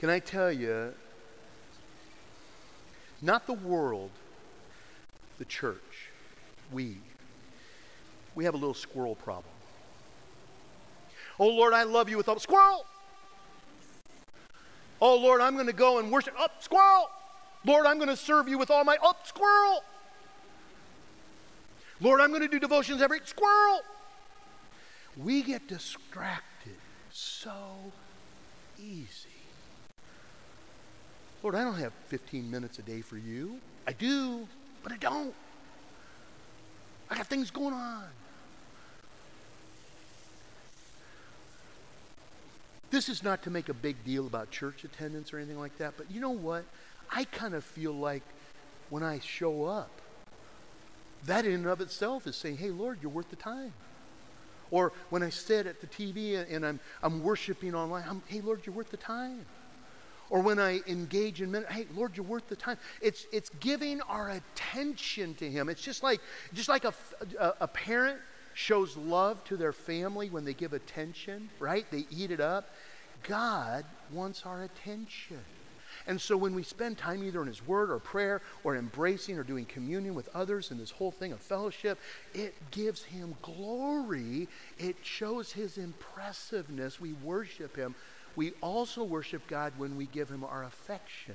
Can 0.00 0.08
I 0.08 0.18
tell 0.18 0.50
you, 0.50 0.94
not 3.20 3.46
the 3.46 3.52
world, 3.52 4.10
the 5.38 5.44
church, 5.44 6.08
we, 6.72 6.96
we 8.34 8.44
have 8.44 8.54
a 8.54 8.56
little 8.56 8.74
squirrel 8.74 9.14
problem. 9.14 9.52
Oh 11.38 11.48
Lord, 11.48 11.74
I 11.74 11.82
love 11.82 12.08
you 12.08 12.16
with 12.16 12.28
all 12.28 12.38
squirrel. 12.38 12.86
Oh 15.00 15.16
Lord, 15.16 15.40
I'm 15.40 15.54
going 15.54 15.66
to 15.66 15.72
go 15.72 15.98
and 15.98 16.10
worship. 16.10 16.34
Up, 16.38 16.52
oh, 16.54 16.60
squirrel. 16.60 17.10
Lord, 17.64 17.86
I'm 17.86 17.96
going 17.96 18.08
to 18.08 18.16
serve 18.16 18.48
you 18.48 18.58
with 18.58 18.70
all 18.70 18.84
my 18.84 18.96
up, 18.96 19.02
oh, 19.02 19.16
squirrel. 19.24 19.84
Lord, 22.00 22.20
I'm 22.20 22.30
going 22.30 22.42
to 22.42 22.48
do 22.48 22.58
devotions 22.58 23.02
every 23.02 23.20
squirrel. 23.24 23.80
We 25.16 25.42
get 25.42 25.68
distracted 25.68 26.76
so 27.10 27.52
easy. 28.78 29.28
Lord, 31.42 31.54
I 31.54 31.64
don't 31.64 31.78
have 31.78 31.92
15 32.08 32.50
minutes 32.50 32.78
a 32.78 32.82
day 32.82 33.00
for 33.00 33.16
you. 33.16 33.58
I 33.86 33.92
do, 33.92 34.46
but 34.82 34.92
I 34.92 34.96
don't. 34.96 35.34
I 37.10 37.16
got 37.16 37.26
things 37.26 37.50
going 37.50 37.74
on. 37.74 38.04
This 42.90 43.08
is 43.08 43.22
not 43.22 43.42
to 43.44 43.50
make 43.50 43.68
a 43.68 43.74
big 43.74 44.02
deal 44.04 44.26
about 44.26 44.50
church 44.50 44.84
attendance 44.84 45.32
or 45.32 45.38
anything 45.38 45.58
like 45.58 45.76
that, 45.78 45.94
but 45.96 46.10
you 46.10 46.20
know 46.20 46.30
what? 46.30 46.64
I 47.10 47.24
kind 47.24 47.54
of 47.54 47.64
feel 47.64 47.92
like 47.92 48.22
when 48.90 49.02
I 49.02 49.20
show 49.20 49.64
up, 49.64 49.90
that 51.26 51.44
in 51.44 51.52
and 51.52 51.66
of 51.66 51.80
itself 51.80 52.26
is 52.26 52.36
saying, 52.36 52.56
hey, 52.56 52.70
Lord, 52.70 52.98
you're 53.02 53.10
worth 53.10 53.30
the 53.30 53.36
time. 53.36 53.72
Or 54.70 54.92
when 55.10 55.22
I 55.22 55.30
sit 55.30 55.66
at 55.66 55.80
the 55.80 55.86
TV 55.86 56.44
and 56.50 56.64
I'm, 56.64 56.80
I'm 57.02 57.22
worshiping 57.22 57.74
online, 57.74 58.04
I'm, 58.08 58.22
hey, 58.26 58.40
Lord, 58.40 58.62
you're 58.64 58.74
worth 58.74 58.90
the 58.90 58.96
time. 58.96 59.44
Or 60.30 60.40
when 60.40 60.60
I 60.60 60.80
engage 60.86 61.42
in, 61.42 61.52
hey, 61.68 61.86
Lord, 61.94 62.16
you're 62.16 62.24
worth 62.24 62.48
the 62.48 62.56
time. 62.56 62.78
It's, 63.02 63.26
it's 63.32 63.50
giving 63.60 64.00
our 64.02 64.30
attention 64.30 65.34
to 65.34 65.50
Him. 65.50 65.68
It's 65.68 65.82
just 65.82 66.04
like, 66.04 66.20
just 66.54 66.68
like 66.68 66.84
a, 66.84 66.94
a, 67.38 67.54
a 67.62 67.68
parent 67.68 68.20
shows 68.54 68.96
love 68.96 69.42
to 69.44 69.56
their 69.56 69.72
family 69.72 70.30
when 70.30 70.44
they 70.44 70.54
give 70.54 70.72
attention, 70.72 71.50
right? 71.58 71.84
They 71.90 72.06
eat 72.10 72.30
it 72.30 72.40
up. 72.40 72.70
God 73.24 73.84
wants 74.12 74.46
our 74.46 74.62
attention. 74.62 75.40
And 76.06 76.20
so 76.20 76.36
when 76.36 76.54
we 76.54 76.62
spend 76.62 76.98
time 76.98 77.22
either 77.22 77.40
in 77.40 77.46
His 77.46 77.66
Word 77.66 77.90
or 77.90 77.98
prayer 77.98 78.40
or 78.64 78.76
embracing 78.76 79.38
or 79.38 79.42
doing 79.42 79.64
communion 79.66 80.14
with 80.14 80.28
others 80.34 80.70
in 80.70 80.78
this 80.78 80.90
whole 80.90 81.10
thing 81.10 81.32
of 81.32 81.40
fellowship, 81.40 81.98
it 82.34 82.54
gives 82.70 83.02
Him 83.02 83.34
glory. 83.42 84.48
It 84.78 84.96
shows 85.02 85.52
His 85.52 85.78
impressiveness. 85.78 87.00
We 87.00 87.12
worship 87.12 87.76
Him. 87.76 87.94
We 88.36 88.52
also 88.62 89.04
worship 89.04 89.46
God 89.48 89.72
when 89.76 89.96
we 89.96 90.06
give 90.06 90.28
Him 90.28 90.44
our 90.44 90.64
affection. 90.64 91.34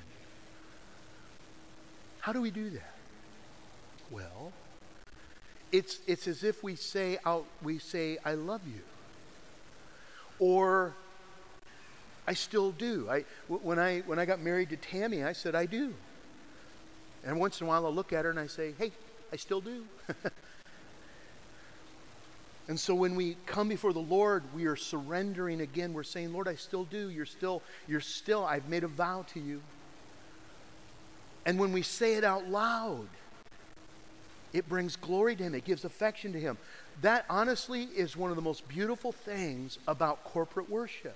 How 2.20 2.34
do 2.34 2.42
we 2.42 2.52
do 2.52 2.72
that? 2.72 2.96
Well, 4.10 4.52
it's, 5.72 6.00
it's 6.08 6.28
as 6.28 6.44
if 6.44 6.64
we 6.64 6.76
say 6.76 7.20
out, 7.26 7.46
we 7.62 7.78
say, 7.80 8.18
I 8.26 8.34
love 8.34 8.62
you. 8.66 8.82
Or 10.40 10.96
I 12.28 12.34
still 12.34 12.72
do. 12.72 13.08
I, 13.10 13.26
when, 13.48 13.78
I, 13.80 14.00
when 14.02 14.20
I 14.20 14.26
got 14.26 14.42
married 14.42 14.70
to 14.70 14.78
Tammy, 14.78 15.24
I 15.24 15.34
said, 15.34 15.56
I 15.56 15.66
do. 15.66 15.94
And 17.24 17.40
once 17.40 17.62
in 17.62 17.68
a 17.68 17.70
while, 17.70 17.86
I'll 17.86 17.94
look 17.94 18.14
at 18.14 18.26
her 18.26 18.32
and 18.32 18.40
I 18.40 18.48
say, 18.48 18.74
hey, 18.78 18.92
I 19.32 19.36
still 19.36 19.62
do. 19.62 19.84
and 22.68 22.80
so 22.80 22.96
when 22.96 23.16
we 23.16 23.38
come 23.46 23.68
before 23.68 23.94
the 23.94 24.00
Lord, 24.00 24.44
we 24.56 24.66
are 24.66 24.76
surrendering 24.76 25.62
again. 25.62 25.94
We're 25.94 26.04
saying, 26.04 26.34
Lord, 26.34 26.48
I 26.48 26.56
still 26.56 26.84
do. 26.86 27.10
You're 27.10 27.26
still, 27.26 27.62
you're 27.88 28.02
still, 28.02 28.46
I've 28.46 28.70
made 28.70 28.84
a 28.84 28.88
vow 28.88 29.26
to 29.34 29.40
you. 29.40 29.62
And 31.46 31.60
when 31.60 31.72
we 31.72 31.84
say 31.84 32.16
it 32.16 32.24
out 32.24 32.48
loud, 32.48 33.08
it 34.52 34.68
brings 34.68 34.96
glory 34.96 35.36
to 35.36 35.44
Him, 35.44 35.54
it 35.54 35.66
gives 35.66 35.86
affection 35.86 36.34
to 36.34 36.40
Him. 36.40 36.58
That 37.02 37.26
honestly 37.30 37.84
is 37.84 38.16
one 38.16 38.30
of 38.30 38.36
the 38.36 38.42
most 38.42 38.68
beautiful 38.68 39.12
things 39.12 39.78
about 39.88 40.24
corporate 40.24 40.70
worship. 40.70 41.16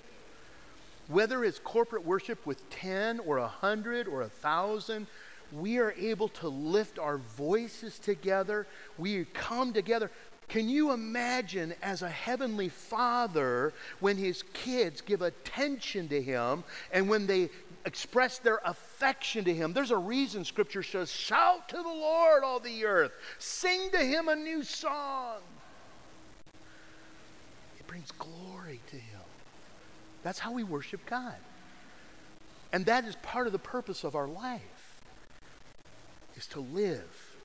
Whether 1.10 1.44
it's 1.44 1.60
corporate 1.60 2.06
worship 2.06 2.46
with 2.46 2.70
10 2.70 3.20
or 3.22 3.39
100 3.39 4.08
or 4.08 4.22
1,000, 4.22 5.08
we 5.51 5.80
are 5.80 5.92
able 5.98 6.28
to 6.30 6.48
lift 6.48 7.00
our 7.00 7.18
voices 7.18 7.98
together. 7.98 8.68
We 8.98 9.25
come 9.25 9.74
together. 9.74 10.12
Can 10.48 10.70
you 10.70 10.92
imagine 10.92 11.74
as 11.82 12.04
a 12.04 12.10
heavenly 12.10 12.70
father 12.70 13.74
when 14.00 14.18
his 14.18 14.44
kids 14.54 15.01
give 15.01 15.24
attention 15.24 16.08
to 16.10 16.22
him 16.22 16.63
and 16.92 17.10
when 17.10 17.25
they 17.25 17.50
express 17.86 18.38
their 18.38 18.60
affection 18.63 19.44
to 19.46 19.54
him? 19.54 19.74
There's 19.74 19.92
a 19.92 19.98
reason 19.98 20.46
scripture 20.46 20.84
says, 20.84 21.12
Shout 21.12 21.70
to 21.70 21.78
the 21.78 21.84
Lord, 21.84 22.44
all 22.44 22.60
the 22.60 22.86
earth, 22.86 23.13
sing 23.39 23.89
to 23.92 24.00
him 24.00 24.28
a 24.28 24.36
new 24.36 24.63
song. 24.63 25.38
It 27.80 27.88
brings 27.88 28.12
glory 28.12 28.82
to 28.88 28.96
him. 28.96 29.19
That's 30.24 30.40
how 30.40 30.52
we 30.52 30.64
worship 30.64 31.06
God. 31.06 31.36
And 32.72 32.86
that 32.86 33.06
is 33.06 33.16
part 33.18 33.48
of 33.48 33.54
the 33.54 33.60
purpose 33.60 34.04
of 34.04 34.16
our 34.16 34.28
life 34.28 34.62
is 36.36 36.46
to 36.48 36.60
live, 36.60 37.38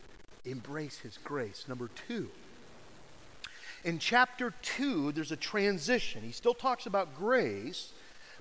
embrace 0.45 0.99
his 0.99 1.19
grace. 1.25 1.65
Number 1.69 1.89
2. 2.09 2.29
In 3.85 3.99
chapter 3.99 4.53
2, 4.63 5.13
there's 5.13 5.33
a 5.33 5.37
transition. 5.37 6.23
He 6.23 6.33
still 6.33 6.55
talks 6.55 6.87
about 6.87 7.17
grace, 7.17 7.93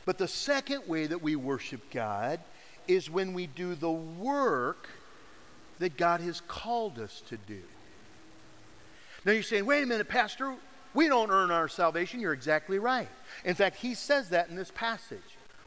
but 0.06 0.18
the 0.18 0.28
second 0.28 0.88
way 0.88 1.06
that 1.08 1.22
we 1.22 1.36
worship 1.36 1.82
God 1.92 2.40
is 2.88 3.10
when 3.10 3.34
we 3.34 3.48
do 3.48 3.76
the 3.76 3.92
work 3.92 4.90
that 5.80 5.98
God 5.98 6.22
has 6.22 6.42
called 6.42 7.00
us 7.00 7.22
to 7.28 7.38
do. 7.38 7.62
Now 9.26 9.32
you're 9.32 9.44
saying, 9.44 9.66
wait 9.66 9.84
a 9.84 9.86
minute, 9.86 10.08
Pastor, 10.08 10.56
we 10.94 11.08
don't 11.08 11.32
earn 11.32 11.52
our 11.52 11.68
salvation. 11.68 12.20
You're 12.20 12.34
exactly 12.34 12.80
right. 12.80 13.10
In 13.46 13.56
fact, 13.56 13.78
he 13.78 13.94
says 13.94 14.30
that 14.30 14.50
in 14.50 14.56
this 14.56 14.72
passage. 14.72 15.22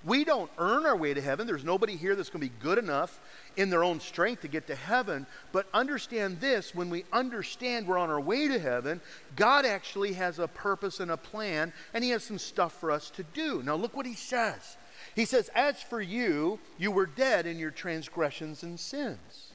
We 0.05 0.25
don't 0.25 0.51
earn 0.57 0.87
our 0.87 0.97
way 0.97 1.15
to 1.15 1.21
heaven. 1.21 1.49
There's 1.49 1.65
nobody 1.65 1.97
here 1.97 2.15
that's 2.15 2.31
going 2.31 2.41
to 2.41 2.49
be 2.49 2.63
good 2.63 2.79
enough 2.79 3.19
in 3.57 3.71
their 3.71 3.83
own 3.83 3.99
strength 3.99 4.43
to 4.43 4.49
get 4.49 4.69
to 4.69 4.77
heaven. 4.77 5.27
But 5.51 5.67
understand 5.75 6.41
this 6.41 6.75
when 6.75 6.91
we 6.91 7.05
understand 7.13 7.89
we're 7.89 7.99
on 7.99 8.11
our 8.11 8.21
way 8.21 8.47
to 8.47 8.59
heaven, 8.59 9.01
God 9.35 9.67
actually 9.67 10.13
has 10.13 10.39
a 10.39 10.47
purpose 10.47 11.01
and 11.01 11.11
a 11.11 11.17
plan, 11.17 11.73
and 11.93 12.05
He 12.05 12.11
has 12.11 12.23
some 12.23 12.39
stuff 12.39 12.75
for 12.75 12.93
us 12.93 13.11
to 13.11 13.25
do. 13.25 13.65
Now, 13.65 13.75
look 13.75 13.97
what 13.97 14.07
He 14.07 14.15
says. 14.15 14.77
He 15.17 15.25
says, 15.25 15.51
As 15.57 15.83
for 15.83 16.01
you, 16.01 16.61
you 16.79 16.93
were 16.93 17.07
dead 17.07 17.47
in 17.47 17.59
your 17.59 17.73
transgressions 17.73 18.63
and 18.63 18.79
sins. 18.79 19.51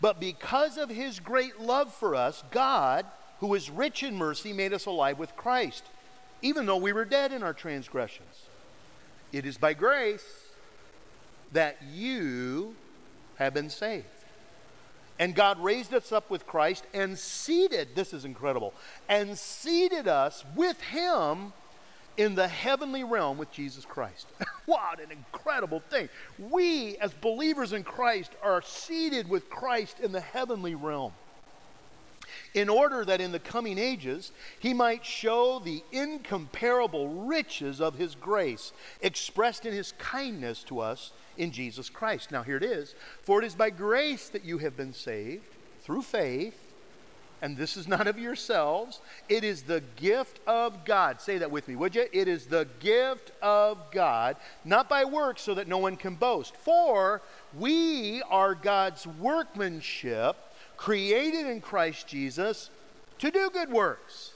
But 0.00 0.20
because 0.20 0.76
of 0.76 0.88
His 0.88 1.18
great 1.18 1.58
love 1.58 1.92
for 1.92 2.14
us, 2.14 2.44
God, 2.52 3.06
who 3.40 3.54
is 3.54 3.70
rich 3.70 4.02
in 4.02 4.16
mercy, 4.16 4.52
made 4.52 4.72
us 4.72 4.86
alive 4.86 5.18
with 5.18 5.36
Christ, 5.36 5.84
even 6.42 6.66
though 6.66 6.76
we 6.76 6.92
were 6.92 7.04
dead 7.04 7.32
in 7.32 7.42
our 7.42 7.52
transgressions. 7.52 8.44
It 9.32 9.44
is 9.44 9.58
by 9.58 9.74
grace 9.74 10.24
that 11.52 11.76
you 11.92 12.74
have 13.36 13.54
been 13.54 13.70
saved. 13.70 14.06
And 15.18 15.34
God 15.34 15.58
raised 15.62 15.94
us 15.94 16.12
up 16.12 16.30
with 16.30 16.46
Christ 16.46 16.84
and 16.92 17.18
seated, 17.18 17.88
this 17.94 18.12
is 18.12 18.24
incredible, 18.24 18.74
and 19.08 19.36
seated 19.36 20.08
us 20.08 20.44
with 20.54 20.80
Him 20.80 21.52
in 22.16 22.34
the 22.34 22.48
heavenly 22.48 23.04
realm 23.04 23.38
with 23.38 23.50
Jesus 23.50 23.84
Christ. 23.84 24.26
what 24.66 25.00
an 25.00 25.10
incredible 25.10 25.80
thing. 25.90 26.08
We, 26.38 26.96
as 26.98 27.12
believers 27.12 27.72
in 27.72 27.84
Christ, 27.84 28.32
are 28.42 28.62
seated 28.62 29.28
with 29.28 29.48
Christ 29.48 30.00
in 30.00 30.12
the 30.12 30.20
heavenly 30.20 30.74
realm. 30.74 31.12
In 32.54 32.68
order 32.68 33.04
that 33.04 33.20
in 33.20 33.32
the 33.32 33.38
coming 33.38 33.78
ages 33.78 34.32
he 34.58 34.72
might 34.72 35.04
show 35.04 35.58
the 35.58 35.82
incomparable 35.92 37.08
riches 37.08 37.80
of 37.80 37.96
his 37.96 38.14
grace 38.14 38.72
expressed 39.00 39.66
in 39.66 39.72
his 39.72 39.92
kindness 39.98 40.62
to 40.64 40.80
us 40.80 41.12
in 41.36 41.52
Jesus 41.52 41.88
Christ. 41.90 42.32
Now, 42.32 42.42
here 42.42 42.56
it 42.56 42.64
is. 42.64 42.94
For 43.22 43.40
it 43.42 43.46
is 43.46 43.54
by 43.54 43.70
grace 43.70 44.28
that 44.30 44.44
you 44.44 44.58
have 44.58 44.76
been 44.76 44.92
saved 44.92 45.44
through 45.82 46.02
faith 46.02 46.66
and 47.42 47.56
this 47.56 47.76
is 47.76 47.86
not 47.86 48.06
of 48.06 48.18
yourselves. 48.18 49.00
It 49.28 49.44
is 49.44 49.62
the 49.62 49.82
gift 49.96 50.40
of 50.46 50.84
God. 50.84 51.20
Say 51.20 51.38
that 51.38 51.50
with 51.50 51.68
me, 51.68 51.76
would 51.76 51.94
you? 51.94 52.06
It 52.12 52.28
is 52.28 52.46
the 52.46 52.66
gift 52.80 53.32
of 53.42 53.90
God, 53.90 54.36
not 54.64 54.88
by 54.88 55.04
works, 55.04 55.42
so 55.42 55.54
that 55.54 55.68
no 55.68 55.78
one 55.78 55.96
can 55.96 56.14
boast. 56.14 56.56
For 56.56 57.20
we 57.58 58.22
are 58.30 58.54
God's 58.54 59.06
workmanship, 59.06 60.36
created 60.76 61.46
in 61.46 61.60
Christ 61.60 62.06
Jesus 62.06 62.70
to 63.18 63.30
do 63.30 63.50
good 63.50 63.70
works, 63.70 64.32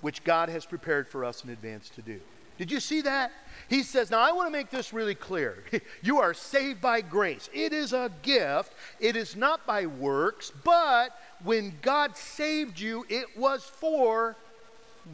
which 0.00 0.24
God 0.24 0.48
has 0.48 0.64
prepared 0.64 1.08
for 1.08 1.24
us 1.24 1.44
in 1.44 1.50
advance 1.50 1.88
to 1.90 2.02
do. 2.02 2.20
Did 2.56 2.70
you 2.70 2.78
see 2.78 3.00
that? 3.02 3.32
He 3.68 3.82
says, 3.82 4.10
Now 4.10 4.20
I 4.20 4.32
want 4.32 4.46
to 4.46 4.52
make 4.52 4.70
this 4.70 4.92
really 4.92 5.14
clear. 5.14 5.64
you 6.02 6.20
are 6.20 6.34
saved 6.34 6.80
by 6.80 7.00
grace. 7.00 7.50
It 7.52 7.72
is 7.72 7.92
a 7.92 8.10
gift, 8.22 8.72
it 9.00 9.16
is 9.16 9.34
not 9.34 9.66
by 9.66 9.86
works, 9.86 10.52
but 10.62 11.18
when 11.42 11.74
God 11.82 12.16
saved 12.16 12.78
you, 12.78 13.04
it 13.08 13.36
was 13.36 13.64
for 13.64 14.36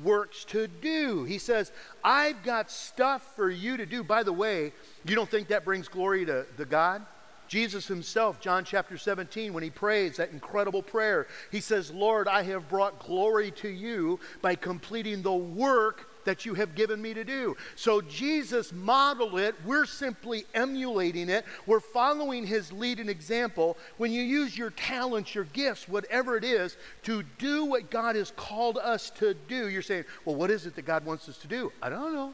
works 0.04 0.44
to 0.46 0.68
do. 0.68 1.24
He 1.24 1.38
says, 1.38 1.72
I've 2.04 2.42
got 2.42 2.70
stuff 2.70 3.34
for 3.34 3.50
you 3.50 3.76
to 3.76 3.86
do. 3.86 4.04
By 4.04 4.22
the 4.22 4.32
way, 4.32 4.72
you 5.04 5.16
don't 5.16 5.28
think 5.28 5.48
that 5.48 5.64
brings 5.64 5.88
glory 5.88 6.24
to, 6.26 6.44
to 6.56 6.64
God? 6.64 7.04
Jesus 7.50 7.88
himself, 7.88 8.40
John 8.40 8.64
chapter 8.64 8.96
17, 8.96 9.52
when 9.52 9.64
he 9.64 9.70
prays 9.70 10.18
that 10.18 10.30
incredible 10.30 10.84
prayer, 10.84 11.26
he 11.50 11.60
says, 11.60 11.90
Lord, 11.90 12.28
I 12.28 12.44
have 12.44 12.68
brought 12.68 13.00
glory 13.00 13.50
to 13.56 13.68
you 13.68 14.20
by 14.40 14.54
completing 14.54 15.20
the 15.20 15.34
work 15.34 16.06
that 16.24 16.46
you 16.46 16.54
have 16.54 16.76
given 16.76 17.02
me 17.02 17.12
to 17.12 17.24
do. 17.24 17.56
So 17.74 18.02
Jesus 18.02 18.72
modeled 18.72 19.36
it. 19.40 19.56
We're 19.64 19.84
simply 19.84 20.44
emulating 20.54 21.28
it. 21.28 21.44
We're 21.66 21.80
following 21.80 22.46
his 22.46 22.70
lead 22.70 23.00
and 23.00 23.10
example. 23.10 23.76
When 23.96 24.12
you 24.12 24.22
use 24.22 24.56
your 24.56 24.70
talents, 24.70 25.34
your 25.34 25.44
gifts, 25.46 25.88
whatever 25.88 26.36
it 26.36 26.44
is, 26.44 26.76
to 27.02 27.24
do 27.38 27.64
what 27.64 27.90
God 27.90 28.14
has 28.14 28.30
called 28.36 28.78
us 28.78 29.10
to 29.18 29.34
do, 29.34 29.68
you're 29.68 29.82
saying, 29.82 30.04
well, 30.24 30.36
what 30.36 30.52
is 30.52 30.66
it 30.66 30.76
that 30.76 30.84
God 30.84 31.04
wants 31.04 31.28
us 31.28 31.38
to 31.38 31.48
do? 31.48 31.72
I 31.82 31.90
don't 31.90 32.14
know. 32.14 32.32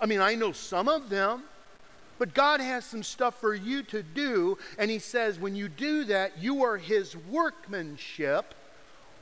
I 0.00 0.06
mean, 0.06 0.22
I 0.22 0.34
know 0.34 0.52
some 0.52 0.88
of 0.88 1.10
them. 1.10 1.42
But 2.18 2.34
God 2.34 2.60
has 2.60 2.84
some 2.84 3.02
stuff 3.02 3.40
for 3.40 3.54
you 3.54 3.82
to 3.84 4.02
do, 4.02 4.58
and 4.78 4.90
He 4.90 4.98
says, 4.98 5.38
when 5.38 5.54
you 5.54 5.68
do 5.68 6.04
that, 6.04 6.38
you 6.38 6.64
are 6.64 6.76
His 6.76 7.16
workmanship 7.16 8.54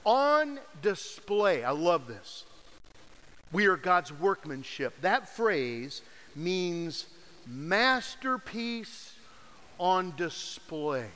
on 0.05 0.59
display. 0.83 1.65
I 1.65 1.73
love 1.73 2.07
this. 2.07 2.45
We 3.53 3.67
are 3.67 3.76
God's 3.76 4.12
workmanship. 4.12 5.00
That 5.00 5.29
phrase 5.29 6.03
means 6.35 7.07
masterpiece 7.47 9.15
on 9.79 10.15
display. 10.17 11.07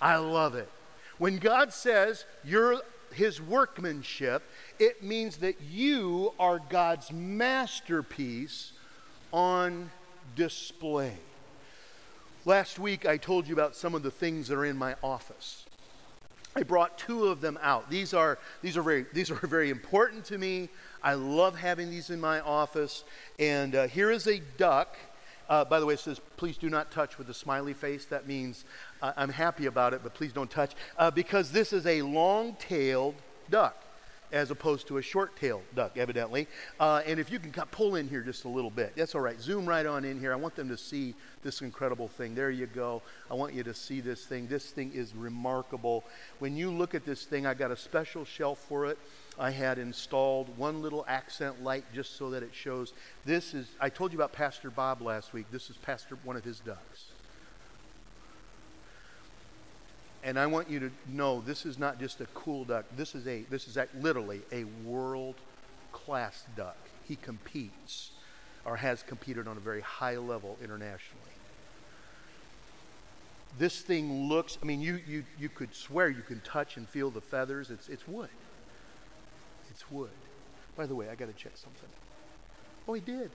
I 0.00 0.16
love 0.16 0.54
it. 0.54 0.70
When 1.18 1.38
God 1.38 1.72
says 1.72 2.24
you're 2.44 2.80
his 3.12 3.40
workmanship, 3.40 4.42
it 4.78 5.02
means 5.02 5.38
that 5.38 5.60
you 5.60 6.32
are 6.38 6.60
God's 6.68 7.12
masterpiece 7.12 8.72
on 9.32 9.90
display. 10.38 11.14
Last 12.44 12.78
week, 12.78 13.04
I 13.04 13.16
told 13.16 13.48
you 13.48 13.54
about 13.54 13.74
some 13.74 13.92
of 13.96 14.04
the 14.04 14.10
things 14.10 14.46
that 14.46 14.54
are 14.54 14.64
in 14.64 14.78
my 14.78 14.94
office. 15.02 15.66
I 16.54 16.62
brought 16.62 16.96
two 16.96 17.26
of 17.26 17.40
them 17.40 17.58
out. 17.60 17.90
These 17.90 18.14
are, 18.14 18.38
these 18.62 18.76
are, 18.76 18.82
very, 18.82 19.04
these 19.12 19.32
are 19.32 19.34
very 19.48 19.68
important 19.68 20.24
to 20.26 20.38
me. 20.38 20.68
I 21.02 21.14
love 21.14 21.58
having 21.58 21.90
these 21.90 22.10
in 22.10 22.20
my 22.20 22.38
office. 22.38 23.02
And 23.40 23.74
uh, 23.74 23.88
here 23.88 24.12
is 24.12 24.28
a 24.28 24.40
duck. 24.56 24.96
Uh, 25.48 25.64
by 25.64 25.80
the 25.80 25.86
way, 25.86 25.94
it 25.94 26.00
says, 26.00 26.20
please 26.36 26.56
do 26.56 26.70
not 26.70 26.92
touch 26.92 27.18
with 27.18 27.28
a 27.30 27.34
smiley 27.34 27.74
face. 27.74 28.04
That 28.04 28.28
means 28.28 28.64
uh, 29.02 29.12
I'm 29.16 29.30
happy 29.30 29.66
about 29.66 29.92
it, 29.92 30.04
but 30.04 30.14
please 30.14 30.32
don't 30.32 30.50
touch. 30.50 30.76
Uh, 30.96 31.10
because 31.10 31.50
this 31.50 31.72
is 31.72 31.84
a 31.84 32.02
long 32.02 32.54
tailed 32.60 33.16
duck 33.50 33.74
as 34.32 34.50
opposed 34.50 34.86
to 34.88 34.98
a 34.98 35.02
short-tailed 35.02 35.62
duck, 35.74 35.96
evidently. 35.96 36.46
Uh, 36.78 37.02
and 37.06 37.18
if 37.18 37.30
you 37.30 37.38
can 37.38 37.52
pull 37.70 37.96
in 37.96 38.08
here 38.08 38.20
just 38.20 38.44
a 38.44 38.48
little 38.48 38.70
bit, 38.70 38.94
that's 38.96 39.14
all 39.14 39.20
right. 39.20 39.40
Zoom 39.40 39.66
right 39.66 39.86
on 39.86 40.04
in 40.04 40.20
here. 40.20 40.32
I 40.32 40.36
want 40.36 40.54
them 40.54 40.68
to 40.68 40.76
see 40.76 41.14
this 41.42 41.62
incredible 41.62 42.08
thing. 42.08 42.34
There 42.34 42.50
you 42.50 42.66
go. 42.66 43.02
I 43.30 43.34
want 43.34 43.54
you 43.54 43.62
to 43.62 43.74
see 43.74 44.00
this 44.00 44.24
thing. 44.24 44.46
This 44.48 44.70
thing 44.70 44.92
is 44.94 45.14
remarkable. 45.14 46.04
When 46.38 46.56
you 46.56 46.70
look 46.70 46.94
at 46.94 47.04
this 47.04 47.24
thing, 47.24 47.46
I 47.46 47.54
got 47.54 47.70
a 47.70 47.76
special 47.76 48.24
shelf 48.24 48.58
for 48.68 48.86
it. 48.86 48.98
I 49.38 49.50
had 49.50 49.78
installed 49.78 50.56
one 50.58 50.82
little 50.82 51.04
accent 51.08 51.62
light 51.62 51.84
just 51.94 52.16
so 52.16 52.30
that 52.30 52.42
it 52.42 52.50
shows. 52.52 52.92
This 53.24 53.54
is, 53.54 53.68
I 53.80 53.88
told 53.88 54.12
you 54.12 54.18
about 54.18 54.32
Pastor 54.32 54.70
Bob 54.70 55.00
last 55.00 55.32
week. 55.32 55.46
This 55.50 55.70
is 55.70 55.76
Pastor, 55.76 56.18
one 56.24 56.36
of 56.36 56.44
his 56.44 56.60
ducks. 56.60 57.12
And 60.28 60.38
I 60.38 60.44
want 60.44 60.68
you 60.68 60.78
to 60.80 60.90
know 61.06 61.40
this 61.40 61.64
is 61.64 61.78
not 61.78 61.98
just 61.98 62.20
a 62.20 62.26
cool 62.34 62.66
duck. 62.66 62.84
This 62.94 63.14
is 63.14 63.26
a 63.26 63.44
this 63.44 63.66
is 63.66 63.78
a, 63.78 63.88
literally 63.98 64.42
a 64.52 64.64
world 64.84 65.36
class 65.90 66.44
duck. 66.54 66.76
He 67.04 67.16
competes 67.16 68.10
or 68.66 68.76
has 68.76 69.02
competed 69.02 69.48
on 69.48 69.56
a 69.56 69.60
very 69.60 69.80
high 69.80 70.18
level 70.18 70.58
internationally. 70.62 71.32
This 73.58 73.80
thing 73.80 74.28
looks, 74.28 74.58
I 74.62 74.66
mean, 74.66 74.82
you, 74.82 75.00
you, 75.06 75.24
you 75.40 75.48
could 75.48 75.74
swear 75.74 76.10
you 76.10 76.20
can 76.20 76.40
touch 76.40 76.76
and 76.76 76.86
feel 76.86 77.10
the 77.10 77.22
feathers. 77.22 77.70
It's, 77.70 77.88
it's 77.88 78.06
wood. 78.06 78.28
It's 79.70 79.90
wood. 79.90 80.10
By 80.76 80.84
the 80.84 80.94
way, 80.94 81.08
I 81.08 81.14
got 81.14 81.28
to 81.28 81.42
check 81.42 81.52
something. 81.56 81.88
Oh, 82.86 82.92
he 82.92 83.00
did 83.00 83.30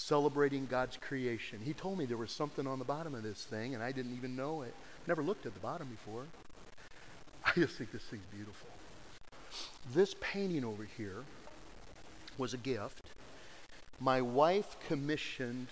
celebrating 0.00 0.66
God's 0.66 0.96
creation. 0.96 1.60
He 1.62 1.72
told 1.72 1.98
me 1.98 2.06
there 2.06 2.16
was 2.16 2.30
something 2.30 2.66
on 2.66 2.78
the 2.78 2.84
bottom 2.84 3.14
of 3.14 3.22
this 3.22 3.44
thing, 3.44 3.74
and 3.74 3.82
I 3.82 3.92
didn't 3.92 4.16
even 4.16 4.34
know 4.34 4.62
it. 4.62 4.74
Never 5.06 5.22
looked 5.22 5.46
at 5.46 5.54
the 5.54 5.60
bottom 5.60 5.88
before. 5.88 6.24
I 7.44 7.52
just 7.54 7.76
think 7.76 7.92
this 7.92 8.02
thing's 8.04 8.24
beautiful. 8.34 8.68
This 9.94 10.14
painting 10.20 10.64
over 10.64 10.86
here 10.96 11.24
was 12.38 12.54
a 12.54 12.58
gift. 12.58 13.02
My 13.98 14.20
wife 14.20 14.76
commissioned 14.86 15.68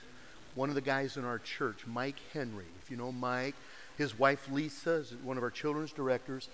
one 0.55 0.69
of 0.69 0.75
the 0.75 0.81
guys 0.81 1.17
in 1.17 1.25
our 1.25 1.39
church, 1.39 1.87
Mike 1.87 2.19
Henry. 2.33 2.67
If 2.83 2.91
you 2.91 2.97
know 2.97 3.13
Mike, 3.13 3.55
his 3.97 4.19
wife 4.19 4.51
Lisa 4.51 4.93
is 4.93 5.15
one 5.23 5.37
of 5.37 5.43
our 5.43 5.51
children's 5.51 5.93
directors. 5.93 6.49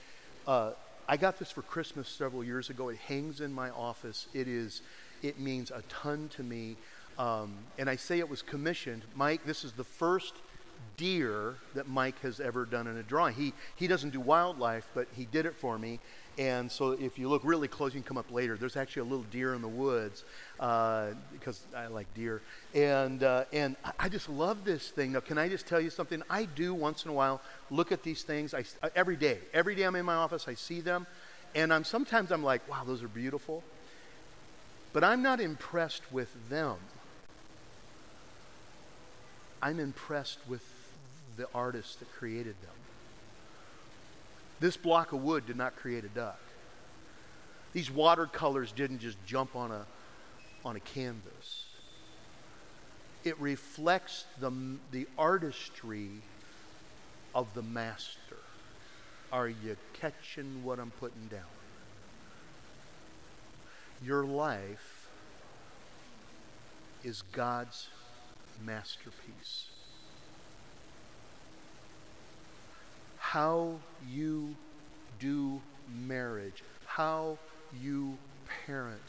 Uh, 0.47 0.73
I 1.09 1.17
got 1.17 1.39
this 1.39 1.51
for 1.51 1.63
Christmas 1.63 2.09
several 2.09 2.45
years 2.45 2.71
ago. 2.71 2.89
It 2.89 2.97
hangs 2.97 3.41
in 3.41 3.53
my 3.53 3.71
office. 3.71 4.27
It 4.33 4.49
is, 4.49 4.83
it 5.23 5.39
means 5.39 5.71
a 5.71 5.83
ton 5.89 6.29
to 6.37 6.43
me. 6.43 6.77
Um, 7.19 7.55
and 7.79 7.89
I 7.89 7.97
say 7.97 8.19
it 8.19 8.29
was 8.29 8.43
commissioned. 8.43 9.03
Mike, 9.15 9.45
this 9.45 9.65
is 9.65 9.73
the 9.73 9.85
first 9.85 10.35
deer 10.97 11.57
that 11.75 11.89
Mike 11.89 12.21
has 12.21 12.41
ever 12.41 12.65
done 12.65 12.87
in 12.87 12.97
a 12.97 13.03
drawing. 13.03 13.35
He, 13.35 13.53
he 13.77 13.87
doesn't 13.87 14.11
do 14.11 14.21
wildlife, 14.21 14.89
but 14.95 15.09
he 15.15 15.25
did 15.25 15.47
it 15.47 15.55
for 15.55 15.79
me. 15.79 16.01
And 16.37 16.71
so 16.71 16.93
if 16.93 17.19
you 17.19 17.29
look 17.29 17.43
really 17.45 17.69
close, 17.69 17.95
you 17.95 18.01
can 18.01 18.09
come 18.09 18.19
up 18.19 18.31
later. 18.31 18.57
There's 18.57 18.77
actually 18.77 19.03
a 19.03 19.05
little 19.05 19.25
deer 19.31 19.55
in 19.55 19.63
the 19.63 19.69
woods 19.69 20.25
uh, 20.59 21.11
because 21.33 21.61
I 21.77 21.87
like 21.87 22.13
deer. 22.15 22.43
And, 22.75 23.23
uh, 23.23 23.45
and 23.53 23.77
I 23.99 24.09
just 24.09 24.29
love 24.29 24.65
this 24.65 24.91
thing. 24.91 25.13
Now, 25.13 25.21
can 25.21 25.39
I 25.39 25.49
just 25.49 25.67
tell 25.67 25.81
you 25.81 25.91
something? 25.91 26.23
I 26.29 26.47
do 26.47 26.75
once 26.75 27.05
in 27.05 27.11
a 27.11 27.15
while 27.15 27.41
look 27.71 27.93
at 27.93 28.03
these 28.03 28.23
things 28.25 28.53
I, 28.53 28.65
uh, 28.83 28.91
every 28.97 29.17
day. 29.17 29.39
Every 29.53 29.77
day 29.77 29.85
I'm 29.85 29.95
in 29.95 30.05
my 30.05 30.15
office, 30.15 30.49
I 30.49 30.55
see 30.55 30.81
them. 30.81 31.07
And 31.55 31.73
I'm, 31.73 31.85
sometimes 31.85 32.33
I'm 32.33 32.43
like, 32.43 32.69
wow, 32.69 32.83
those 32.85 33.03
are 33.03 33.09
beautiful. 33.09 33.63
But 34.93 35.05
I'm 35.05 35.23
not 35.23 35.41
impressed 35.41 36.03
with 36.13 36.31
them. 36.49 36.77
I'm 39.65 39.81
impressed 39.81 40.41
with 40.47 40.63
the 41.39 41.49
artist 41.55 42.01
that 42.01 42.13
created 42.13 42.55
them. 42.61 42.77
This 44.61 44.77
block 44.77 45.15
of 45.15 45.23
wood 45.23 45.47
did 45.47 45.57
not 45.57 45.75
create 45.75 46.05
a 46.05 46.09
duck. 46.09 46.39
These 47.73 47.91
watercolors 47.91 48.73
didn't 48.73 48.99
just 48.99 49.17
jump 49.25 49.57
on 49.57 49.73
a, 49.73 49.87
on 50.67 50.77
a 50.77 50.81
canvas. 50.81 51.65
It 53.25 53.41
reflects 53.41 54.27
the, 54.39 54.53
the 54.93 55.09
artistry 55.17 56.11
of 57.35 57.47
the 57.55 57.63
master. 57.63 58.37
Are 59.33 59.49
you 59.49 59.79
catching 59.95 60.63
what 60.63 60.79
I'm 60.79 60.91
putting 61.01 61.27
down? 61.29 61.41
Your 64.05 64.27
life 64.27 65.09
is 67.03 67.23
God's 67.33 67.89
masterpiece. 68.65 69.67
How 73.19 73.81
you 74.09 74.55
do 75.19 75.61
marriage, 76.07 76.63
how 76.87 77.39
you 77.81 78.17
parent, 78.67 79.01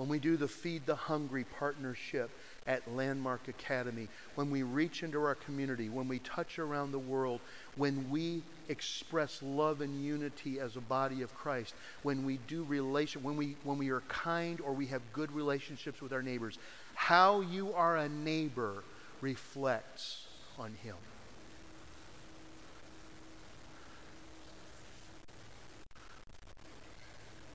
when 0.00 0.08
we 0.08 0.18
do 0.18 0.38
the 0.38 0.48
Feed 0.48 0.86
the 0.86 0.94
Hungry 0.94 1.44
partnership 1.44 2.30
at 2.66 2.90
Landmark 2.96 3.48
Academy, 3.48 4.08
when 4.34 4.50
we 4.50 4.62
reach 4.62 5.02
into 5.02 5.22
our 5.22 5.34
community, 5.34 5.90
when 5.90 6.08
we 6.08 6.20
touch 6.20 6.58
around 6.58 6.92
the 6.92 6.98
world, 6.98 7.40
when 7.76 8.08
we 8.10 8.42
express 8.70 9.42
love 9.42 9.82
and 9.82 10.02
unity 10.02 10.58
as 10.58 10.76
a 10.76 10.80
body 10.80 11.20
of 11.20 11.34
Christ, 11.34 11.74
when 12.02 12.24
we 12.24 12.38
do 12.48 12.62
relation, 12.62 13.22
when 13.22 13.36
we 13.36 13.56
when 13.62 13.76
we 13.76 13.90
are 13.90 14.00
kind 14.08 14.60
or 14.62 14.72
we 14.72 14.86
have 14.86 15.02
good 15.12 15.30
relationships 15.32 16.00
with 16.00 16.14
our 16.14 16.22
neighbors, 16.22 16.58
how 17.00 17.40
you 17.40 17.72
are 17.72 17.96
a 17.96 18.10
neighbor 18.10 18.84
reflects 19.22 20.26
on 20.58 20.74
him. 20.82 20.94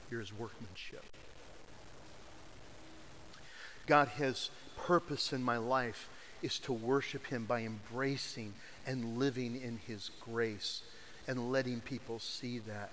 You're 0.10 0.22
his 0.22 0.34
workmanship. 0.34 1.04
God 3.86 4.08
has 4.08 4.50
purpose 4.78 5.32
in 5.32 5.44
my 5.44 5.58
life 5.58 6.10
is 6.42 6.58
to 6.60 6.74
worship 6.74 7.28
him 7.28 7.46
by 7.46 7.62
embracing 7.62 8.52
and 8.88 9.20
living 9.20 9.62
in 9.62 9.80
his 9.86 10.10
grace 10.22 10.82
and 11.28 11.52
letting 11.52 11.82
people 11.82 12.18
see 12.18 12.58
that. 12.60 12.90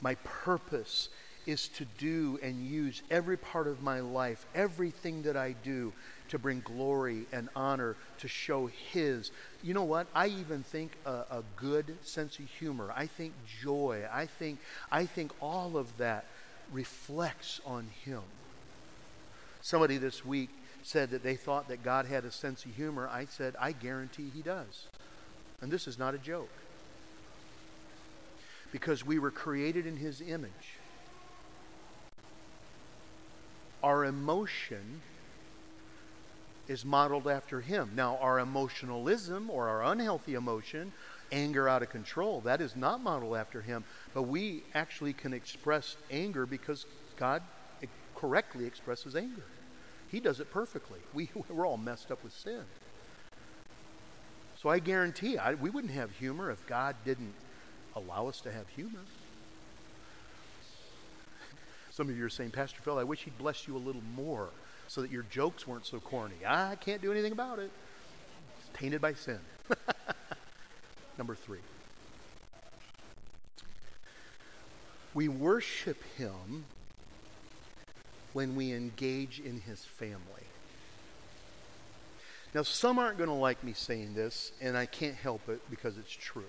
My 0.00 0.14
purpose 0.14 1.08
is 1.46 1.68
to 1.68 1.84
do 1.98 2.38
and 2.42 2.64
use 2.64 3.02
every 3.10 3.36
part 3.36 3.66
of 3.66 3.82
my 3.82 4.00
life, 4.00 4.46
everything 4.54 5.22
that 5.22 5.36
I 5.36 5.54
do, 5.64 5.92
to 6.28 6.38
bring 6.38 6.60
glory 6.60 7.26
and 7.32 7.48
honor, 7.54 7.94
to 8.18 8.28
show 8.28 8.70
His. 8.92 9.30
You 9.62 9.74
know 9.74 9.84
what? 9.84 10.06
I 10.14 10.28
even 10.28 10.62
think 10.62 10.92
a, 11.04 11.10
a, 11.10 11.42
good 11.56 11.96
sense 12.02 12.38
of 12.38 12.46
humor. 12.46 12.90
I 12.96 13.06
think 13.06 13.34
joy. 13.60 14.04
I 14.10 14.26
think, 14.26 14.58
I 14.90 15.04
think 15.04 15.32
all 15.40 15.76
of 15.76 15.94
that 15.98 16.24
reflects 16.72 17.60
on 17.66 17.88
Him. 18.04 18.22
Somebody 19.60 19.98
this 19.98 20.24
week 20.24 20.48
said 20.82 21.10
that 21.10 21.22
they 21.22 21.36
thought 21.36 21.68
that 21.68 21.84
God 21.84 22.06
had 22.06 22.24
a 22.24 22.30
sense 22.30 22.64
of 22.64 22.74
humor. 22.74 23.08
I 23.12 23.26
said, 23.26 23.54
I 23.60 23.72
guarantee 23.72 24.30
He 24.34 24.40
does. 24.42 24.86
And 25.60 25.70
this 25.70 25.86
is 25.86 25.98
not 25.98 26.14
a 26.14 26.18
joke. 26.18 26.50
Because 28.72 29.04
we 29.04 29.18
were 29.18 29.30
created 29.30 29.86
in 29.86 29.98
His 29.98 30.20
image. 30.20 30.78
Our 33.82 34.04
emotion 34.04 35.00
is 36.68 36.84
modeled 36.84 37.28
after 37.28 37.60
Him. 37.60 37.90
Now, 37.94 38.18
our 38.20 38.38
emotionalism 38.38 39.50
or 39.50 39.68
our 39.68 39.82
unhealthy 39.84 40.34
emotion, 40.34 40.92
anger 41.30 41.68
out 41.68 41.82
of 41.82 41.90
control, 41.90 42.40
that 42.42 42.60
is 42.60 42.76
not 42.76 43.02
modeled 43.02 43.36
after 43.36 43.60
Him. 43.60 43.84
But 44.14 44.22
we 44.22 44.62
actually 44.74 45.12
can 45.12 45.32
express 45.32 45.96
anger 46.10 46.46
because 46.46 46.86
God 47.16 47.42
correctly 48.14 48.66
expresses 48.66 49.16
anger. 49.16 49.42
He 50.08 50.20
does 50.20 50.40
it 50.40 50.50
perfectly. 50.50 51.00
We, 51.14 51.30
we're 51.48 51.66
all 51.66 51.76
messed 51.76 52.10
up 52.10 52.22
with 52.22 52.32
sin. 52.32 52.62
So 54.62 54.68
I 54.68 54.78
guarantee 54.78 55.36
I, 55.38 55.54
we 55.54 55.70
wouldn't 55.70 55.92
have 55.92 56.12
humor 56.12 56.50
if 56.50 56.64
God 56.68 56.94
didn't 57.04 57.34
allow 57.96 58.28
us 58.28 58.40
to 58.42 58.52
have 58.52 58.68
humor. 58.68 59.00
Some 61.92 62.08
of 62.08 62.16
you 62.16 62.24
are 62.24 62.30
saying, 62.30 62.52
Pastor 62.52 62.80
Phil, 62.80 62.98
I 62.98 63.04
wish 63.04 63.24
he'd 63.24 63.36
bless 63.36 63.68
you 63.68 63.76
a 63.76 63.78
little 63.78 64.00
more 64.16 64.48
so 64.88 65.02
that 65.02 65.10
your 65.10 65.24
jokes 65.24 65.66
weren't 65.66 65.84
so 65.84 66.00
corny. 66.00 66.36
I 66.46 66.74
can't 66.76 67.02
do 67.02 67.12
anything 67.12 67.32
about 67.32 67.58
it. 67.58 67.70
It's 68.58 68.78
tainted 68.78 69.02
by 69.02 69.12
sin. 69.12 69.38
Number 71.18 71.34
three. 71.34 71.58
We 75.12 75.28
worship 75.28 76.02
him 76.16 76.64
when 78.32 78.56
we 78.56 78.72
engage 78.72 79.38
in 79.40 79.60
his 79.60 79.84
family. 79.84 80.16
Now, 82.54 82.62
some 82.62 82.98
aren't 82.98 83.18
going 83.18 83.28
to 83.28 83.34
like 83.34 83.62
me 83.62 83.74
saying 83.74 84.14
this, 84.14 84.52
and 84.62 84.78
I 84.78 84.86
can't 84.86 85.14
help 85.14 85.46
it 85.50 85.60
because 85.68 85.98
it's 85.98 86.12
true. 86.12 86.44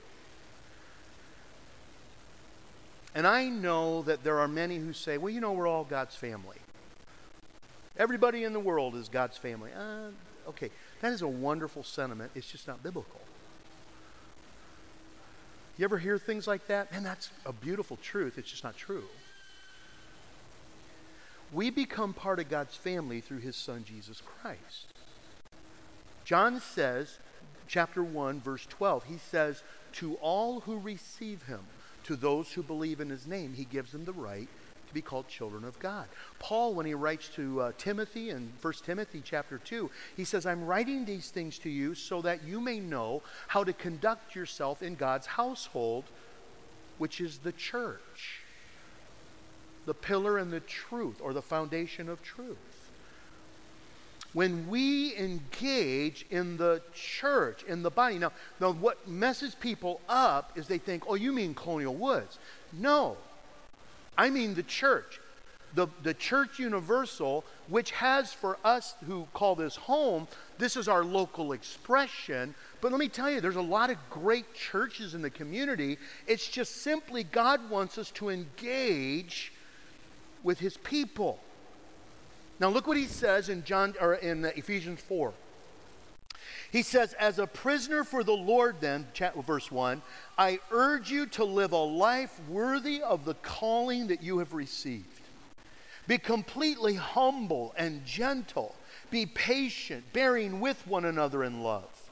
And 3.15 3.27
I 3.27 3.47
know 3.47 4.01
that 4.03 4.23
there 4.23 4.39
are 4.39 4.47
many 4.47 4.77
who 4.77 4.93
say, 4.93 5.17
well, 5.17 5.29
you 5.29 5.39
know, 5.39 5.51
we're 5.51 5.67
all 5.67 5.83
God's 5.83 6.15
family. 6.15 6.57
Everybody 7.97 8.43
in 8.43 8.53
the 8.53 8.59
world 8.59 8.95
is 8.95 9.07
God's 9.07 9.37
family. 9.37 9.69
Uh, 9.77 10.09
okay, 10.49 10.71
that 11.01 11.11
is 11.13 11.21
a 11.21 11.27
wonderful 11.27 11.83
sentiment. 11.83 12.31
It's 12.33 12.49
just 12.49 12.67
not 12.67 12.81
biblical. 12.81 13.21
You 15.77 15.85
ever 15.85 15.97
hear 15.97 16.17
things 16.17 16.47
like 16.47 16.67
that? 16.67 16.91
Man, 16.91 17.03
that's 17.03 17.29
a 17.45 17.53
beautiful 17.53 17.97
truth. 17.97 18.37
It's 18.37 18.49
just 18.49 18.63
not 18.63 18.77
true. 18.77 19.05
We 21.51 21.69
become 21.69 22.13
part 22.13 22.39
of 22.39 22.49
God's 22.49 22.75
family 22.75 23.21
through 23.21 23.39
his 23.39 23.55
son, 23.55 23.83
Jesus 23.87 24.21
Christ. 24.21 24.87
John 26.25 26.59
says, 26.59 27.19
chapter 27.67 28.03
1, 28.03 28.41
verse 28.41 28.65
12, 28.67 29.03
he 29.05 29.17
says, 29.17 29.61
To 29.93 30.15
all 30.15 30.61
who 30.61 30.79
receive 30.79 31.43
him, 31.43 31.61
to 32.03 32.15
those 32.15 32.51
who 32.51 32.63
believe 32.63 32.99
in 32.99 33.09
his 33.09 33.27
name, 33.27 33.53
he 33.53 33.65
gives 33.65 33.91
them 33.91 34.05
the 34.05 34.13
right 34.13 34.47
to 34.87 34.93
be 34.93 35.01
called 35.01 35.27
children 35.27 35.63
of 35.63 35.79
God. 35.79 36.07
Paul, 36.39 36.73
when 36.73 36.85
he 36.85 36.93
writes 36.93 37.27
to 37.35 37.61
uh, 37.61 37.71
Timothy 37.77 38.29
in 38.29 38.51
1 38.61 38.73
Timothy 38.85 39.21
chapter 39.23 39.57
2, 39.57 39.89
he 40.15 40.23
says, 40.23 40.45
I'm 40.45 40.65
writing 40.65 41.05
these 41.05 41.29
things 41.29 41.57
to 41.59 41.69
you 41.69 41.95
so 41.95 42.21
that 42.21 42.43
you 42.43 42.61
may 42.61 42.79
know 42.79 43.23
how 43.47 43.63
to 43.63 43.73
conduct 43.73 44.35
yourself 44.35 44.83
in 44.83 44.95
God's 44.95 45.25
household, 45.25 46.03
which 46.97 47.19
is 47.19 47.39
the 47.39 47.51
church 47.51 48.43
the 49.85 49.93
pillar 49.93 50.37
and 50.37 50.51
the 50.51 50.61
truth, 50.61 51.19
or 51.21 51.33
the 51.33 51.41
foundation 51.41 52.07
of 52.09 52.21
truth. 52.21 52.82
When 54.33 54.67
we 54.67 55.15
engage 55.15 56.25
in 56.31 56.57
the 56.57 56.81
church, 56.93 57.63
in 57.63 57.83
the 57.83 57.91
body, 57.91 58.17
now, 58.17 58.31
now 58.59 58.71
what 58.71 59.07
messes 59.07 59.53
people 59.55 60.01
up 60.09 60.57
is 60.57 60.67
they 60.67 60.79
think, 60.79 61.03
oh, 61.07 61.13
you 61.15 61.31
mean 61.31 61.53
Colonial 61.53 61.93
Woods. 61.93 62.39
No, 62.71 63.17
I 64.17 64.29
mean 64.29 64.55
the 64.55 64.63
church. 64.63 65.19
The, 65.75 65.87
the 66.03 66.13
church 66.13 66.59
universal, 66.59 67.43
which 67.67 67.91
has 67.91 68.31
for 68.31 68.57
us 68.63 68.95
who 69.07 69.27
call 69.33 69.55
this 69.55 69.75
home, 69.75 70.27
this 70.59 70.77
is 70.77 70.87
our 70.87 71.03
local 71.03 71.53
expression. 71.53 72.53
But 72.79 72.91
let 72.91 72.99
me 72.99 73.09
tell 73.09 73.29
you, 73.29 73.41
there's 73.41 73.55
a 73.55 73.61
lot 73.61 73.89
of 73.89 73.97
great 74.09 74.53
churches 74.53 75.15
in 75.15 75.23
the 75.23 75.31
community. 75.31 75.97
It's 76.27 76.47
just 76.47 76.83
simply 76.83 77.23
God 77.23 77.71
wants 77.71 77.97
us 77.97 78.11
to 78.11 78.29
engage 78.29 79.51
with 80.43 80.59
his 80.59 80.77
people. 80.77 81.39
Now 82.59 82.69
look 82.69 82.87
what 82.87 82.97
he 82.97 83.05
says 83.05 83.49
in 83.49 83.63
John 83.63 83.95
or 83.99 84.15
in 84.15 84.45
uh, 84.45 84.51
Ephesians 84.55 85.01
4. 85.01 85.33
He 86.71 86.81
says, 86.81 87.13
As 87.13 87.37
a 87.37 87.47
prisoner 87.47 88.03
for 88.03 88.23
the 88.23 88.33
Lord, 88.33 88.77
then, 88.79 89.07
verse 89.45 89.71
1, 89.71 90.01
I 90.37 90.59
urge 90.71 91.11
you 91.11 91.27
to 91.27 91.43
live 91.43 91.71
a 91.71 91.77
life 91.77 92.39
worthy 92.49 93.01
of 93.01 93.25
the 93.25 93.35
calling 93.35 94.07
that 94.07 94.23
you 94.23 94.39
have 94.39 94.53
received. 94.53 95.05
Be 96.07 96.17
completely 96.17 96.95
humble 96.95 97.73
and 97.77 98.03
gentle. 98.05 98.75
Be 99.11 99.25
patient, 99.25 100.11
bearing 100.13 100.59
with 100.59 100.85
one 100.87 101.05
another 101.05 101.43
in 101.43 101.61
love. 101.61 102.02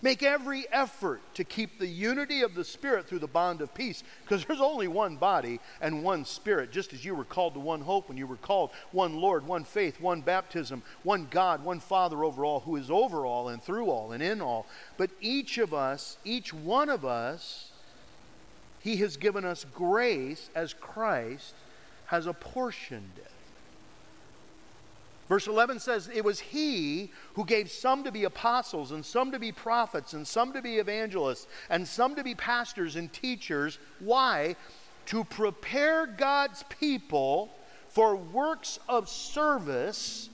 Make 0.00 0.22
every 0.22 0.64
effort 0.70 1.20
to 1.34 1.42
keep 1.42 1.78
the 1.78 1.86
unity 1.86 2.42
of 2.42 2.54
the 2.54 2.64
Spirit 2.64 3.08
through 3.08 3.18
the 3.18 3.26
bond 3.26 3.60
of 3.60 3.74
peace, 3.74 4.04
because 4.22 4.44
there's 4.44 4.60
only 4.60 4.86
one 4.86 5.16
body 5.16 5.58
and 5.80 6.04
one 6.04 6.24
Spirit, 6.24 6.70
just 6.70 6.92
as 6.92 7.04
you 7.04 7.16
were 7.16 7.24
called 7.24 7.54
to 7.54 7.60
one 7.60 7.80
hope 7.80 8.08
when 8.08 8.16
you 8.16 8.26
were 8.26 8.36
called 8.36 8.70
one 8.92 9.16
Lord, 9.16 9.44
one 9.44 9.64
faith, 9.64 10.00
one 10.00 10.20
baptism, 10.20 10.82
one 11.02 11.26
God, 11.30 11.64
one 11.64 11.80
Father 11.80 12.22
over 12.22 12.44
all, 12.44 12.60
who 12.60 12.76
is 12.76 12.90
over 12.90 13.26
all 13.26 13.48
and 13.48 13.60
through 13.60 13.90
all 13.90 14.12
and 14.12 14.22
in 14.22 14.40
all. 14.40 14.66
But 14.96 15.10
each 15.20 15.58
of 15.58 15.74
us, 15.74 16.16
each 16.24 16.54
one 16.54 16.88
of 16.88 17.04
us, 17.04 17.72
He 18.80 18.98
has 18.98 19.16
given 19.16 19.44
us 19.44 19.66
grace 19.74 20.48
as 20.54 20.74
Christ 20.74 21.54
has 22.06 22.26
apportioned 22.26 23.12
it. 23.16 23.30
Verse 25.28 25.46
11 25.46 25.78
says, 25.78 26.08
It 26.12 26.24
was 26.24 26.40
he 26.40 27.10
who 27.34 27.44
gave 27.44 27.70
some 27.70 28.02
to 28.04 28.12
be 28.12 28.24
apostles, 28.24 28.92
and 28.92 29.04
some 29.04 29.30
to 29.32 29.38
be 29.38 29.52
prophets, 29.52 30.14
and 30.14 30.26
some 30.26 30.52
to 30.54 30.62
be 30.62 30.76
evangelists, 30.76 31.46
and 31.68 31.86
some 31.86 32.14
to 32.14 32.24
be 32.24 32.34
pastors 32.34 32.96
and 32.96 33.12
teachers. 33.12 33.78
Why? 34.00 34.56
To 35.06 35.24
prepare 35.24 36.06
God's 36.06 36.64
people 36.64 37.50
for 37.88 38.16
works 38.16 38.78
of 38.88 39.08
service. 39.08 40.30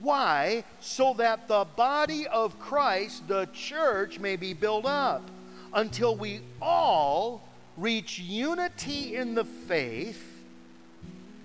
Why? 0.00 0.64
So 0.80 1.14
that 1.14 1.46
the 1.46 1.66
body 1.76 2.26
of 2.26 2.58
Christ, 2.58 3.28
the 3.28 3.48
church, 3.52 4.18
may 4.18 4.34
be 4.34 4.54
built 4.54 4.86
up 4.86 5.22
until 5.72 6.16
we 6.16 6.40
all 6.60 7.42
reach 7.76 8.18
unity 8.18 9.14
in 9.14 9.36
the 9.36 9.44
faith 9.44 10.29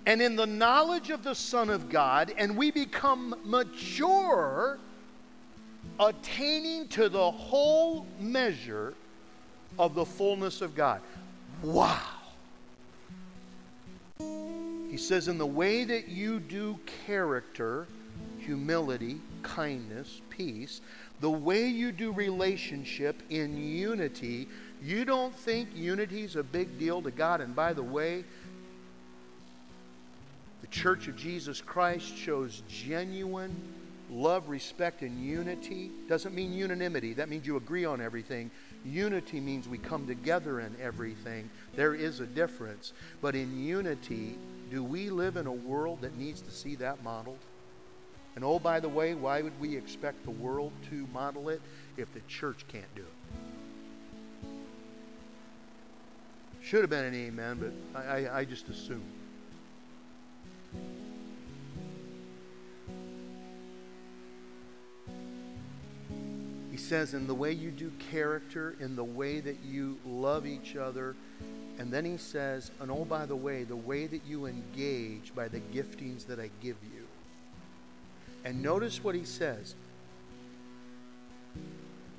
and 0.05 0.21
in 0.21 0.35
the 0.35 0.45
knowledge 0.45 1.09
of 1.09 1.23
the 1.23 1.33
Son 1.33 1.69
of 1.69 1.89
God, 1.89 2.33
and 2.37 2.55
we 2.55 2.71
become 2.71 3.35
mature, 3.43 4.77
attaining 5.99 6.87
to 6.89 7.09
the 7.09 7.31
whole 7.31 8.05
measure 8.19 8.93
of 9.79 9.95
the 9.95 10.05
fullness 10.05 10.61
of 10.61 10.75
God. 10.75 11.01
Wow. 11.63 11.99
He 14.89 14.97
says, 14.97 15.27
In 15.27 15.37
the 15.37 15.45
way 15.45 15.83
that 15.83 16.07
you 16.07 16.39
do 16.39 16.79
character, 17.05 17.87
humility, 18.37 19.19
kindness, 19.41 20.21
peace, 20.29 20.81
the 21.19 21.29
way 21.29 21.67
you 21.67 21.91
do 21.91 22.11
relationship 22.11 23.23
in 23.29 23.57
unity, 23.57 24.47
you 24.83 25.03
don't 25.03 25.35
think 25.35 25.69
unity 25.75 26.23
is 26.23 26.35
a 26.35 26.43
big 26.43 26.77
deal 26.77 27.01
to 27.01 27.11
God. 27.11 27.41
And 27.41 27.55
by 27.55 27.73
the 27.73 27.83
way, 27.83 28.23
the 30.65 30.71
Church 30.71 31.07
of 31.07 31.15
Jesus 31.15 31.61
Christ 31.61 32.17
shows 32.17 32.63
genuine 32.67 33.55
love, 34.09 34.49
respect, 34.49 35.03
and 35.03 35.23
unity. 35.23 35.91
Doesn't 36.09 36.33
mean 36.33 36.53
unanimity. 36.53 37.13
That 37.13 37.29
means 37.29 37.45
you 37.45 37.57
agree 37.57 37.85
on 37.85 38.01
everything. 38.01 38.49
Unity 38.83 39.39
means 39.39 39.67
we 39.67 39.77
come 39.77 40.07
together 40.07 40.61
in 40.61 40.75
everything. 40.81 41.51
There 41.75 41.93
is 41.93 42.19
a 42.19 42.25
difference. 42.25 42.93
But 43.21 43.35
in 43.35 43.63
unity, 43.63 44.39
do 44.71 44.83
we 44.83 45.11
live 45.11 45.37
in 45.37 45.45
a 45.45 45.51
world 45.51 46.01
that 46.01 46.17
needs 46.17 46.41
to 46.41 46.49
see 46.49 46.73
that 46.77 47.03
modeled? 47.03 47.37
And 48.35 48.43
oh, 48.43 48.57
by 48.57 48.79
the 48.79 48.89
way, 48.89 49.13
why 49.13 49.43
would 49.43 49.59
we 49.61 49.77
expect 49.77 50.23
the 50.23 50.31
world 50.31 50.71
to 50.89 51.05
model 51.13 51.49
it 51.49 51.61
if 51.95 52.11
the 52.11 52.21
church 52.21 52.65
can't 52.67 52.95
do 52.95 53.03
it? 53.03 54.47
Should 56.63 56.81
have 56.81 56.89
been 56.89 57.05
an 57.05 57.13
amen, 57.13 57.59
but 57.93 58.01
I, 58.01 58.25
I, 58.25 58.39
I 58.39 58.45
just 58.45 58.67
assumed. 58.67 59.24
He 66.75 66.81
says, 66.81 67.13
in 67.13 67.25
the 67.25 67.33
way 67.33 67.53
you 67.53 67.71
do 67.71 67.89
character, 68.11 68.75
in 68.81 68.97
the 68.97 69.03
way 69.05 69.39
that 69.39 69.59
you 69.63 69.97
love 70.05 70.45
each 70.45 70.75
other. 70.75 71.15
And 71.79 71.89
then 71.89 72.03
he 72.03 72.17
says, 72.17 72.69
and 72.81 72.91
oh, 72.91 73.05
by 73.05 73.25
the 73.25 73.35
way, 73.35 73.63
the 73.63 73.77
way 73.77 74.07
that 74.07 74.25
you 74.27 74.45
engage 74.45 75.33
by 75.33 75.47
the 75.47 75.61
giftings 75.73 76.27
that 76.27 76.37
I 76.37 76.49
give 76.61 76.75
you. 76.93 77.07
And 78.43 78.61
notice 78.61 79.01
what 79.01 79.15
he 79.15 79.23
says. 79.23 79.73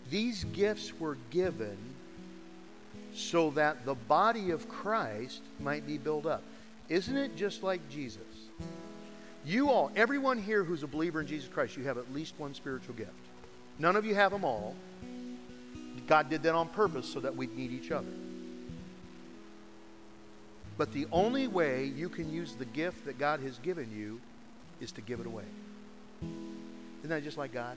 These 0.08 0.44
gifts 0.44 0.98
were 0.98 1.18
given 1.28 1.76
so 3.14 3.50
that 3.50 3.84
the 3.84 3.94
body 3.94 4.52
of 4.52 4.70
Christ 4.70 5.42
might 5.60 5.86
be 5.86 5.98
built 5.98 6.24
up. 6.24 6.42
Isn't 6.88 7.18
it 7.18 7.36
just 7.36 7.62
like 7.62 7.86
Jesus? 7.90 8.22
You 9.44 9.68
all, 9.68 9.92
everyone 9.94 10.38
here 10.38 10.64
who's 10.64 10.82
a 10.82 10.86
believer 10.86 11.20
in 11.20 11.26
Jesus 11.26 11.46
Christ, 11.46 11.76
you 11.76 11.84
have 11.84 11.98
at 11.98 12.10
least 12.14 12.32
one 12.38 12.54
spiritual 12.54 12.94
gift. 12.94 13.25
None 13.78 13.96
of 13.96 14.04
you 14.04 14.14
have 14.14 14.32
them 14.32 14.44
all. 14.44 14.74
God 16.06 16.30
did 16.30 16.42
that 16.44 16.54
on 16.54 16.68
purpose 16.68 17.06
so 17.06 17.20
that 17.20 17.34
we'd 17.34 17.54
need 17.56 17.72
each 17.72 17.90
other. 17.90 18.06
But 20.78 20.92
the 20.92 21.06
only 21.10 21.48
way 21.48 21.86
you 21.86 22.08
can 22.08 22.30
use 22.30 22.54
the 22.54 22.64
gift 22.64 23.06
that 23.06 23.18
God 23.18 23.40
has 23.40 23.58
given 23.58 23.90
you 23.90 24.20
is 24.80 24.92
to 24.92 25.00
give 25.00 25.20
it 25.20 25.26
away. 25.26 25.44
Isn't 26.20 27.10
that 27.10 27.24
just 27.24 27.38
like 27.38 27.52
God? 27.52 27.76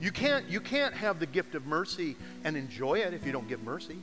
You 0.00 0.10
can't, 0.10 0.48
you 0.48 0.60
can't 0.60 0.94
have 0.94 1.20
the 1.20 1.26
gift 1.26 1.54
of 1.54 1.66
mercy 1.66 2.16
and 2.44 2.56
enjoy 2.56 2.96
it 3.00 3.14
if 3.14 3.24
you 3.24 3.32
don't 3.32 3.48
give 3.48 3.62
mercy. 3.62 3.98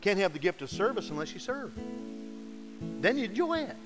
Can't 0.00 0.18
have 0.18 0.32
the 0.32 0.38
gift 0.38 0.62
of 0.62 0.70
service 0.70 1.10
unless 1.10 1.32
you 1.32 1.40
serve. 1.40 1.72
Then 3.00 3.18
you 3.18 3.24
enjoy 3.24 3.58
it. 3.58 3.76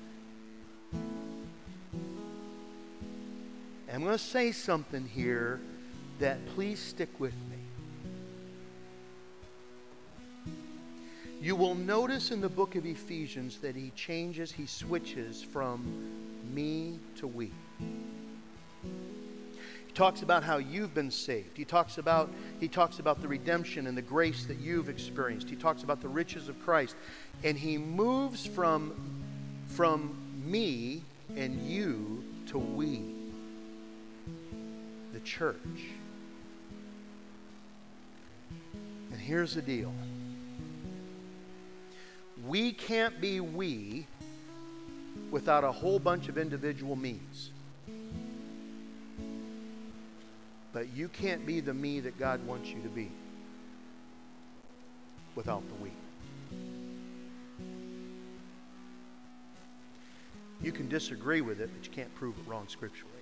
I'm 3.95 4.03
going 4.03 4.11
to 4.11 4.21
say 4.21 4.51
something 4.51 5.07
here 5.07 5.61
that 6.19 6.45
please 6.47 6.81
stick 6.81 7.17
with 7.17 7.33
me. 10.45 10.51
You 11.39 11.55
will 11.55 11.75
notice 11.75 12.31
in 12.31 12.41
the 12.41 12.49
book 12.49 12.75
of 12.75 12.85
Ephesians 12.85 13.59
that 13.59 13.73
he 13.73 13.91
changes, 13.91 14.51
he 14.51 14.65
switches 14.65 15.41
from 15.41 16.43
me 16.53 16.99
to 17.19 17.25
we. 17.25 17.53
He 19.87 19.93
talks 19.93 20.23
about 20.23 20.43
how 20.43 20.57
you've 20.57 20.93
been 20.93 21.09
saved. 21.09 21.55
He 21.55 21.63
talks 21.63 21.97
about 21.97 22.29
he 22.59 22.67
talks 22.67 22.99
about 22.99 23.21
the 23.21 23.29
redemption 23.29 23.87
and 23.87 23.97
the 23.97 24.01
grace 24.01 24.43
that 24.47 24.57
you've 24.57 24.89
experienced. 24.89 25.49
He 25.49 25.55
talks 25.55 25.83
about 25.83 26.01
the 26.01 26.09
riches 26.09 26.49
of 26.49 26.59
Christ. 26.59 26.97
And 27.45 27.57
he 27.57 27.77
moves 27.77 28.45
from 28.45 28.93
from 29.69 30.17
me 30.43 31.01
and 31.37 31.61
you 31.61 32.25
to 32.47 32.57
we 32.57 33.14
church. 35.25 35.57
And 39.11 39.19
here's 39.19 39.55
the 39.55 39.61
deal 39.61 39.93
we 42.47 42.71
can't 42.71 43.19
be 43.19 43.39
we 43.39 44.07
without 45.31 45.63
a 45.63 45.71
whole 45.71 45.99
bunch 45.99 46.29
of 46.29 46.37
individual 46.37 46.95
me's. 46.95 47.49
But 50.71 50.93
you 50.93 51.07
can't 51.07 51.45
be 51.45 51.61
the 51.61 51.73
me 51.73 52.01
that 52.01 52.19
God 52.19 52.45
wants 52.45 52.69
you 52.69 52.81
to 52.81 52.89
be 52.89 53.09
without 55.33 55.63
the 55.69 55.75
we. 55.75 55.91
You 60.61 60.71
can 60.71 60.89
disagree 60.89 61.41
with 61.41 61.61
it, 61.61 61.69
but 61.73 61.85
you 61.85 61.91
can't 61.91 62.13
prove 62.15 62.37
it 62.37 62.49
wrong 62.49 62.67
scripturally. 62.67 63.14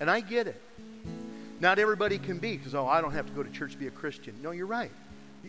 And 0.00 0.10
I 0.10 0.20
get 0.20 0.46
it. 0.46 0.60
Not 1.60 1.78
everybody 1.78 2.18
can 2.18 2.38
be 2.38 2.56
because, 2.56 2.74
oh, 2.74 2.86
I 2.86 3.02
don't 3.02 3.12
have 3.12 3.26
to 3.26 3.32
go 3.32 3.42
to 3.42 3.50
church 3.50 3.72
to 3.72 3.78
be 3.78 3.86
a 3.86 3.90
Christian. 3.90 4.34
No, 4.42 4.50
you're 4.50 4.66
right. 4.66 4.90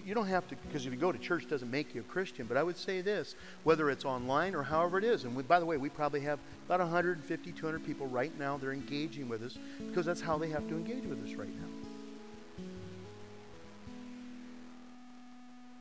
You 0.05 0.13
don't 0.13 0.27
have 0.27 0.47
to, 0.49 0.55
because 0.67 0.85
if 0.85 0.93
you 0.93 0.99
go 0.99 1.11
to 1.11 1.17
church, 1.17 1.47
doesn't 1.49 1.71
make 1.71 1.95
you 1.95 2.01
a 2.01 2.03
Christian. 2.03 2.47
But 2.47 2.57
I 2.57 2.63
would 2.63 2.77
say 2.77 3.01
this, 3.01 3.35
whether 3.63 3.89
it's 3.89 4.05
online 4.05 4.55
or 4.55 4.63
however 4.63 4.97
it 4.97 5.03
is, 5.03 5.23
and 5.23 5.35
we, 5.35 5.43
by 5.43 5.59
the 5.59 5.65
way, 5.65 5.77
we 5.77 5.89
probably 5.89 6.21
have 6.21 6.39
about 6.65 6.79
150, 6.79 7.51
200 7.51 7.85
people 7.85 8.07
right 8.07 8.37
now 8.37 8.57
they're 8.57 8.73
engaging 8.73 9.29
with 9.29 9.43
us 9.43 9.57
because 9.87 10.05
that's 10.05 10.21
how 10.21 10.37
they 10.37 10.49
have 10.49 10.67
to 10.69 10.75
engage 10.75 11.05
with 11.05 11.23
us 11.25 11.33
right 11.33 11.49
now. 11.49 11.67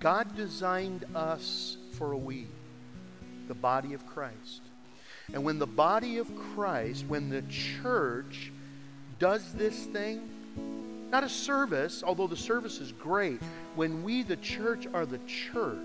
God 0.00 0.34
designed 0.34 1.04
us 1.14 1.76
for 1.92 2.12
a 2.12 2.16
we, 2.16 2.46
the 3.48 3.54
body 3.54 3.94
of 3.94 4.06
Christ. 4.06 4.62
And 5.32 5.44
when 5.44 5.58
the 5.58 5.66
body 5.66 6.18
of 6.18 6.34
Christ, 6.54 7.04
when 7.06 7.28
the 7.28 7.42
church 7.42 8.50
does 9.20 9.52
this 9.52 9.84
thing, 9.84 10.28
not 11.10 11.22
a 11.22 11.28
service, 11.28 12.02
although 12.04 12.26
the 12.26 12.36
service 12.36 12.80
is 12.80 12.90
great, 12.90 13.40
when 13.76 14.02
we, 14.02 14.22
the 14.22 14.36
church, 14.36 14.88
are 14.92 15.06
the 15.06 15.18
church, 15.18 15.76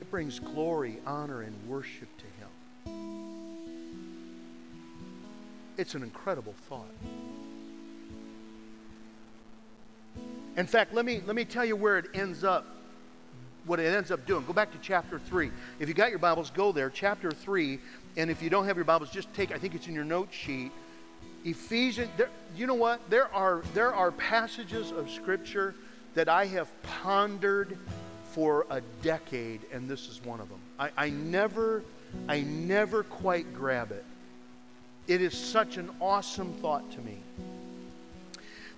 it 0.00 0.10
brings 0.10 0.40
glory, 0.40 0.98
honor, 1.06 1.42
and 1.42 1.54
worship 1.68 2.08
to 2.16 2.24
Him. 2.24 2.48
It's 5.76 5.94
an 5.94 6.02
incredible 6.02 6.54
thought. 6.68 6.90
In 10.56 10.66
fact, 10.66 10.94
let 10.94 11.04
me, 11.04 11.20
let 11.26 11.36
me 11.36 11.44
tell 11.44 11.64
you 11.64 11.76
where 11.76 11.98
it 11.98 12.06
ends 12.14 12.42
up 12.42 12.64
what 13.66 13.80
it 13.80 13.94
ends 13.94 14.10
up 14.10 14.26
doing. 14.26 14.44
Go 14.44 14.52
back 14.52 14.72
to 14.72 14.78
chapter 14.78 15.18
3. 15.18 15.50
If 15.78 15.88
you 15.88 15.94
got 15.94 16.10
your 16.10 16.18
Bibles, 16.18 16.50
go 16.50 16.72
there. 16.72 16.90
Chapter 16.90 17.30
3. 17.30 17.78
And 18.16 18.30
if 18.30 18.42
you 18.42 18.50
don't 18.50 18.66
have 18.66 18.76
your 18.76 18.84
Bibles, 18.84 19.10
just 19.10 19.32
take, 19.34 19.52
I 19.52 19.58
think 19.58 19.74
it's 19.74 19.88
in 19.88 19.94
your 19.94 20.04
note 20.04 20.28
sheet. 20.30 20.70
Ephesians, 21.44 22.10
there, 22.16 22.30
you 22.56 22.66
know 22.66 22.74
what? 22.74 23.00
There 23.10 23.32
are, 23.34 23.62
there 23.74 23.92
are 23.94 24.12
passages 24.12 24.92
of 24.92 25.10
Scripture 25.10 25.74
that 26.14 26.28
I 26.28 26.46
have 26.46 26.68
pondered 26.82 27.76
for 28.24 28.66
a 28.70 28.80
decade, 29.02 29.60
and 29.72 29.88
this 29.88 30.08
is 30.08 30.24
one 30.24 30.40
of 30.40 30.48
them. 30.48 30.58
I, 30.78 30.90
I 30.96 31.10
never, 31.10 31.82
I 32.28 32.40
never 32.40 33.02
quite 33.04 33.52
grab 33.54 33.92
it. 33.92 34.04
It 35.06 35.20
is 35.20 35.36
such 35.36 35.76
an 35.76 35.90
awesome 36.00 36.54
thought 36.54 36.90
to 36.92 37.00
me. 37.02 37.18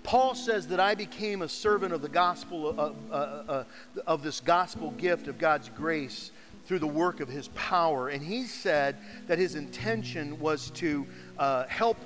Paul 0.06 0.36
says 0.36 0.68
that 0.68 0.78
I 0.78 0.94
became 0.94 1.42
a 1.42 1.48
servant 1.48 1.92
of 1.92 2.00
the 2.00 2.08
gospel, 2.08 2.68
of, 2.68 2.78
uh, 2.78 3.12
uh, 3.12 3.42
uh, 3.48 3.64
of 4.06 4.22
this 4.22 4.38
gospel 4.38 4.92
gift 4.92 5.26
of 5.26 5.36
God's 5.36 5.68
grace 5.68 6.30
through 6.64 6.78
the 6.78 6.86
work 6.86 7.18
of 7.18 7.28
his 7.28 7.48
power. 7.48 8.08
And 8.10 8.22
he 8.22 8.44
said 8.44 8.96
that 9.26 9.36
his 9.36 9.56
intention 9.56 10.38
was 10.38 10.70
to 10.70 11.04
uh, 11.40 11.64
help 11.66 11.96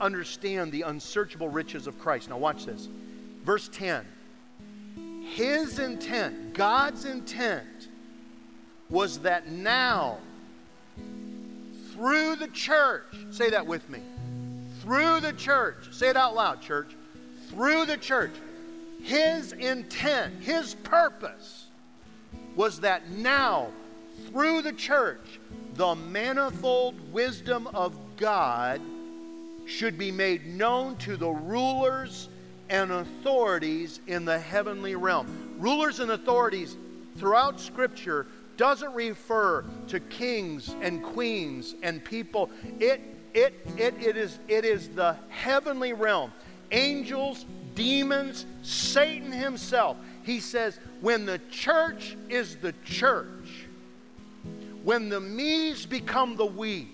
understand 0.00 0.70
the 0.70 0.82
unsearchable 0.82 1.48
riches 1.48 1.88
of 1.88 1.98
Christ. 1.98 2.28
Now, 2.28 2.38
watch 2.38 2.64
this. 2.64 2.88
Verse 3.42 3.68
10. 3.72 4.06
His 5.34 5.80
intent, 5.80 6.54
God's 6.54 7.06
intent, 7.06 7.88
was 8.88 9.18
that 9.20 9.48
now, 9.48 10.18
through 11.92 12.36
the 12.36 12.48
church, 12.48 13.02
say 13.32 13.50
that 13.50 13.66
with 13.66 13.88
me, 13.90 13.98
through 14.80 15.18
the 15.18 15.32
church, 15.32 15.88
say 15.90 16.08
it 16.08 16.16
out 16.16 16.36
loud, 16.36 16.60
church 16.60 16.94
through 17.52 17.84
the 17.84 17.98
church, 17.98 18.32
his 19.02 19.52
intent, 19.52 20.42
his 20.42 20.74
purpose 20.74 21.66
was 22.56 22.80
that 22.80 23.10
now, 23.10 23.68
through 24.28 24.62
the 24.62 24.72
church, 24.72 25.38
the 25.74 25.94
manifold 25.94 26.94
wisdom 27.12 27.66
of 27.68 27.94
God 28.16 28.80
should 29.66 29.98
be 29.98 30.10
made 30.10 30.46
known 30.46 30.96
to 30.96 31.16
the 31.16 31.28
rulers 31.28 32.28
and 32.70 32.90
authorities 32.90 34.00
in 34.06 34.24
the 34.24 34.38
heavenly 34.38 34.96
realm. 34.96 35.56
Rulers 35.58 36.00
and 36.00 36.10
authorities 36.10 36.76
throughout 37.18 37.60
Scripture 37.60 38.26
doesn't 38.56 38.94
refer 38.94 39.64
to 39.88 40.00
kings 40.00 40.74
and 40.80 41.02
queens 41.02 41.74
and 41.82 42.02
people. 42.02 42.50
It, 42.80 43.00
it, 43.34 43.66
it, 43.76 43.94
it, 44.00 44.16
is, 44.16 44.38
it 44.48 44.64
is 44.64 44.88
the 44.90 45.16
heavenly 45.28 45.92
realm. 45.92 46.32
Angels, 46.72 47.46
demons, 47.74 48.46
Satan 48.62 49.30
himself. 49.30 49.96
He 50.24 50.40
says, 50.40 50.78
when 51.00 51.26
the 51.26 51.38
church 51.50 52.16
is 52.28 52.56
the 52.56 52.74
church, 52.84 53.66
when 54.82 55.08
the 55.08 55.20
me's 55.20 55.86
become 55.86 56.36
the 56.36 56.46
we, 56.46 56.88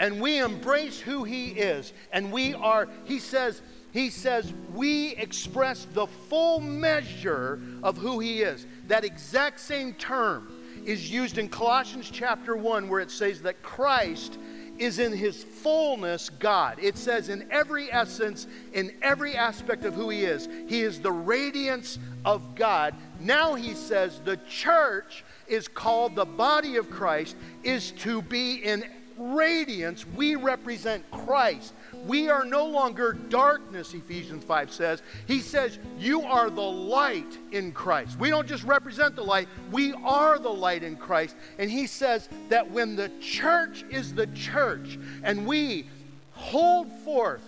and 0.00 0.20
we 0.20 0.38
embrace 0.38 0.98
who 0.98 1.24
he 1.24 1.48
is, 1.48 1.92
and 2.12 2.32
we 2.32 2.54
are, 2.54 2.88
he 3.04 3.18
says, 3.18 3.62
he 3.92 4.10
says, 4.10 4.52
we 4.74 5.10
express 5.16 5.86
the 5.92 6.06
full 6.06 6.60
measure 6.60 7.60
of 7.82 7.96
who 7.96 8.18
he 8.18 8.42
is. 8.42 8.66
That 8.88 9.04
exact 9.04 9.60
same 9.60 9.94
term 9.94 10.50
is 10.84 11.10
used 11.10 11.38
in 11.38 11.48
Colossians 11.48 12.10
chapter 12.10 12.56
1, 12.56 12.88
where 12.88 13.00
it 13.00 13.10
says 13.10 13.40
that 13.42 13.62
Christ 13.62 14.38
is 14.84 14.98
in 14.98 15.12
his 15.12 15.42
fullness 15.42 16.30
God. 16.30 16.78
It 16.80 16.96
says, 16.96 17.28
in 17.28 17.50
every 17.50 17.92
essence, 17.92 18.46
in 18.72 18.94
every 19.02 19.34
aspect 19.34 19.84
of 19.84 19.94
who 19.94 20.10
he 20.10 20.24
is, 20.24 20.48
he 20.66 20.82
is 20.82 21.00
the 21.00 21.12
radiance 21.12 21.98
of 22.24 22.54
God. 22.54 22.94
Now 23.20 23.54
he 23.54 23.74
says 23.74 24.20
the 24.24 24.38
church 24.48 25.24
is 25.46 25.68
called 25.68 26.14
the 26.14 26.24
body 26.24 26.76
of 26.76 26.90
Christ, 26.90 27.36
is 27.62 27.90
to 27.92 28.22
be 28.22 28.56
in 28.56 28.84
radiance. 29.18 30.04
We 30.16 30.36
represent 30.36 31.08
Christ. 31.10 31.74
We 32.06 32.28
are 32.28 32.44
no 32.44 32.66
longer 32.66 33.12
darkness, 33.12 33.94
Ephesians 33.94 34.44
5 34.44 34.72
says. 34.72 35.02
He 35.26 35.40
says, 35.40 35.78
You 35.98 36.22
are 36.22 36.50
the 36.50 36.60
light 36.60 37.38
in 37.52 37.72
Christ. 37.72 38.18
We 38.18 38.30
don't 38.30 38.46
just 38.46 38.64
represent 38.64 39.16
the 39.16 39.24
light, 39.24 39.48
we 39.70 39.92
are 40.04 40.38
the 40.38 40.52
light 40.52 40.82
in 40.82 40.96
Christ. 40.96 41.36
And 41.58 41.70
he 41.70 41.86
says 41.86 42.28
that 42.48 42.70
when 42.70 42.96
the 42.96 43.10
church 43.20 43.84
is 43.90 44.14
the 44.14 44.26
church 44.28 44.98
and 45.22 45.46
we 45.46 45.86
hold 46.32 46.90
forth 47.04 47.42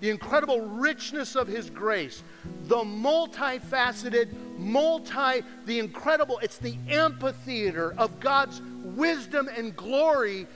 the 0.00 0.10
incredible 0.10 0.60
richness 0.60 1.34
of 1.34 1.48
his 1.48 1.70
grace, 1.70 2.22
the 2.64 2.76
multifaceted, 2.76 4.28
multi, 4.58 5.42
the 5.66 5.78
incredible, 5.78 6.38
it's 6.42 6.58
the 6.58 6.76
amphitheater 6.88 7.94
of 7.96 8.20
God's 8.20 8.60
wisdom 8.82 9.48
and 9.56 9.74
glory 9.74 10.46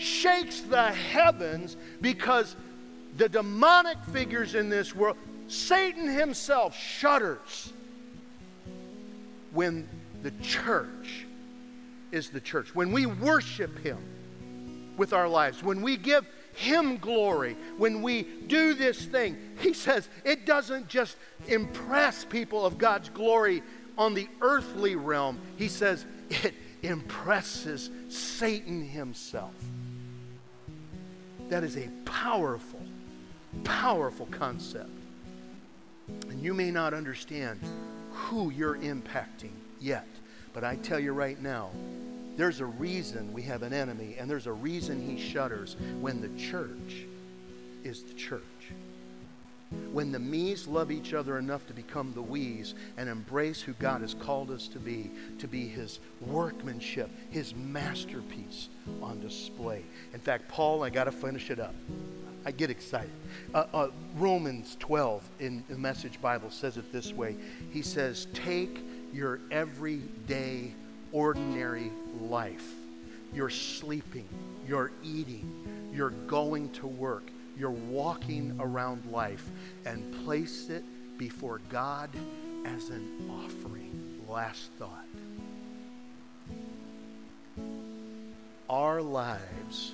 shakes 0.00 0.60
the 0.60 0.90
heavens 0.92 1.76
because 2.00 2.56
the 3.16 3.28
demonic 3.28 3.98
figures 4.12 4.54
in 4.54 4.68
this 4.68 4.94
world, 4.94 5.16
Satan 5.46 6.08
himself 6.08 6.76
shudders 6.76 7.72
when 9.52 9.88
the 10.22 10.30
church 10.42 11.26
is 12.12 12.30
the 12.30 12.40
church. 12.40 12.74
When 12.74 12.92
we 12.92 13.06
worship 13.06 13.78
him 13.78 13.98
with 14.96 15.12
our 15.12 15.28
lives, 15.28 15.62
when 15.62 15.82
we 15.82 15.96
give 15.96 16.26
him 16.54 16.96
glory, 16.98 17.56
when 17.76 18.02
we 18.02 18.22
do 18.46 18.74
this 18.74 19.04
thing, 19.04 19.36
he 19.60 19.72
says 19.72 20.08
it 20.24 20.46
doesn't 20.46 20.88
just 20.88 21.16
impress 21.46 22.24
people 22.24 22.64
of 22.64 22.78
God's 22.78 23.08
glory 23.10 23.62
on 23.98 24.14
the 24.14 24.28
earthly 24.40 24.96
realm. 24.96 25.40
He 25.56 25.68
says 25.68 26.06
it 26.30 26.54
impresses 26.82 27.90
Satan 28.08 28.82
himself. 28.82 29.54
That 31.50 31.64
is 31.64 31.76
a 31.76 31.88
powerful, 32.04 32.80
powerful 33.64 34.26
concept. 34.26 34.88
And 36.28 36.40
you 36.40 36.54
may 36.54 36.70
not 36.70 36.94
understand 36.94 37.60
who 38.12 38.50
you're 38.50 38.76
impacting 38.76 39.50
yet, 39.80 40.06
but 40.52 40.62
I 40.62 40.76
tell 40.76 41.00
you 41.00 41.12
right 41.12 41.40
now, 41.42 41.70
there's 42.36 42.60
a 42.60 42.66
reason 42.66 43.32
we 43.32 43.42
have 43.42 43.62
an 43.64 43.72
enemy, 43.72 44.14
and 44.16 44.30
there's 44.30 44.46
a 44.46 44.52
reason 44.52 45.00
he 45.00 45.20
shudders 45.20 45.76
when 46.00 46.20
the 46.20 46.28
church 46.40 47.04
is 47.82 48.04
the 48.04 48.14
church. 48.14 48.40
When 49.92 50.10
the 50.10 50.18
me's 50.18 50.66
love 50.66 50.90
each 50.90 51.14
other 51.14 51.38
enough 51.38 51.66
to 51.68 51.72
become 51.72 52.12
the 52.12 52.22
we's 52.22 52.74
and 52.96 53.08
embrace 53.08 53.60
who 53.60 53.72
God 53.74 54.00
has 54.00 54.14
called 54.14 54.50
us 54.50 54.66
to 54.68 54.80
be, 54.80 55.10
to 55.38 55.46
be 55.46 55.68
his 55.68 56.00
workmanship, 56.20 57.08
his 57.30 57.54
masterpiece 57.54 58.68
on 59.00 59.20
display. 59.20 59.84
In 60.12 60.20
fact, 60.20 60.48
Paul, 60.48 60.82
I 60.82 60.90
got 60.90 61.04
to 61.04 61.12
finish 61.12 61.50
it 61.50 61.60
up. 61.60 61.74
I 62.44 62.50
get 62.50 62.70
excited. 62.70 63.10
Uh, 63.54 63.66
uh, 63.72 63.88
Romans 64.16 64.76
12 64.80 65.28
in 65.40 65.62
the 65.68 65.76
Message 65.76 66.20
Bible 66.20 66.50
says 66.50 66.76
it 66.76 66.90
this 66.92 67.12
way 67.12 67.36
He 67.70 67.82
says, 67.82 68.26
Take 68.32 68.80
your 69.12 69.40
everyday, 69.50 70.72
ordinary 71.12 71.92
life. 72.20 72.72
You're 73.32 73.50
sleeping, 73.50 74.28
you're 74.66 74.90
eating, 75.04 75.90
you're 75.92 76.10
going 76.10 76.70
to 76.70 76.86
work, 76.86 77.30
you're 77.60 77.70
walking 77.70 78.56
around 78.58 79.04
life, 79.12 79.50
and 79.84 80.24
place 80.24 80.70
it 80.70 80.82
before 81.18 81.60
God 81.68 82.08
as 82.64 82.88
an 82.88 83.30
offering. 83.30 84.22
Last 84.26 84.70
thought. 84.78 85.04
Our 88.70 89.02
lives 89.02 89.92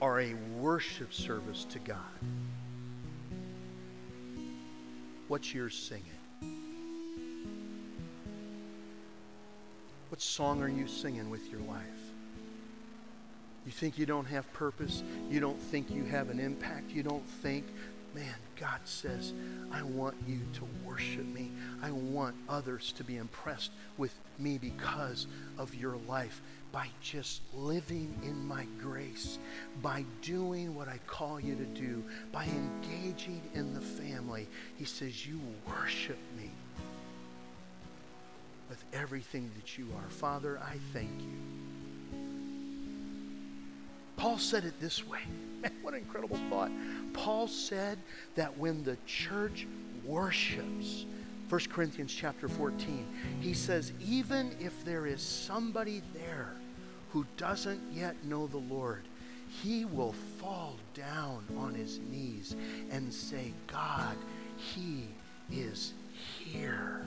are 0.00 0.20
a 0.20 0.34
worship 0.58 1.12
service 1.12 1.64
to 1.70 1.78
God. 1.80 1.98
What's 5.28 5.52
your 5.52 5.68
singing? 5.68 6.04
What 10.08 10.22
song 10.22 10.62
are 10.62 10.68
you 10.68 10.86
singing 10.86 11.28
with 11.28 11.50
your 11.50 11.60
life? 11.62 11.95
You 13.66 13.72
think 13.72 13.98
you 13.98 14.06
don't 14.06 14.26
have 14.26 14.50
purpose? 14.52 15.02
You 15.28 15.40
don't 15.40 15.60
think 15.60 15.90
you 15.90 16.04
have 16.04 16.30
an 16.30 16.38
impact? 16.38 16.92
You 16.92 17.02
don't 17.02 17.26
think, 17.26 17.66
man, 18.14 18.34
God 18.58 18.80
says, 18.84 19.32
I 19.72 19.82
want 19.82 20.14
you 20.26 20.40
to 20.54 20.60
worship 20.84 21.26
me. 21.26 21.50
I 21.82 21.90
want 21.90 22.36
others 22.48 22.92
to 22.92 23.04
be 23.04 23.16
impressed 23.16 23.72
with 23.98 24.14
me 24.38 24.56
because 24.56 25.26
of 25.58 25.74
your 25.74 25.96
life 26.08 26.40
by 26.70 26.88
just 27.00 27.40
living 27.54 28.16
in 28.22 28.46
my 28.46 28.66
grace, 28.80 29.38
by 29.82 30.04
doing 30.22 30.74
what 30.74 30.86
I 30.86 30.98
call 31.06 31.40
you 31.40 31.56
to 31.56 31.64
do, 31.64 32.04
by 32.30 32.44
engaging 32.44 33.42
in 33.54 33.74
the 33.74 33.80
family. 33.80 34.46
He 34.76 34.84
says, 34.84 35.26
You 35.26 35.40
worship 35.66 36.18
me 36.38 36.50
with 38.68 38.84
everything 38.92 39.50
that 39.56 39.76
you 39.76 39.88
are. 39.96 40.08
Father, 40.08 40.60
I 40.62 40.76
thank 40.92 41.10
you. 41.20 41.65
Paul 44.16 44.38
said 44.38 44.64
it 44.64 44.80
this 44.80 45.06
way. 45.06 45.20
Man, 45.60 45.72
what 45.82 45.94
an 45.94 46.00
incredible 46.00 46.38
thought. 46.50 46.70
Paul 47.12 47.48
said 47.48 47.98
that 48.34 48.56
when 48.58 48.82
the 48.82 48.96
church 49.06 49.66
worships, 50.04 51.06
1 51.48 51.60
Corinthians 51.70 52.12
chapter 52.12 52.48
14, 52.48 53.06
he 53.40 53.54
says, 53.54 53.92
even 54.00 54.56
if 54.60 54.84
there 54.84 55.06
is 55.06 55.22
somebody 55.22 56.02
there 56.12 56.56
who 57.10 57.24
doesn't 57.36 57.80
yet 57.92 58.24
know 58.24 58.46
the 58.46 58.56
Lord, 58.56 59.02
he 59.62 59.84
will 59.84 60.12
fall 60.40 60.76
down 60.94 61.46
on 61.56 61.74
his 61.74 61.98
knees 61.98 62.56
and 62.90 63.12
say, 63.12 63.52
God, 63.66 64.16
he 64.56 65.08
is 65.50 65.94
here. 66.38 67.06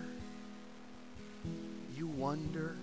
You 1.96 2.08
wonder, 2.08 2.78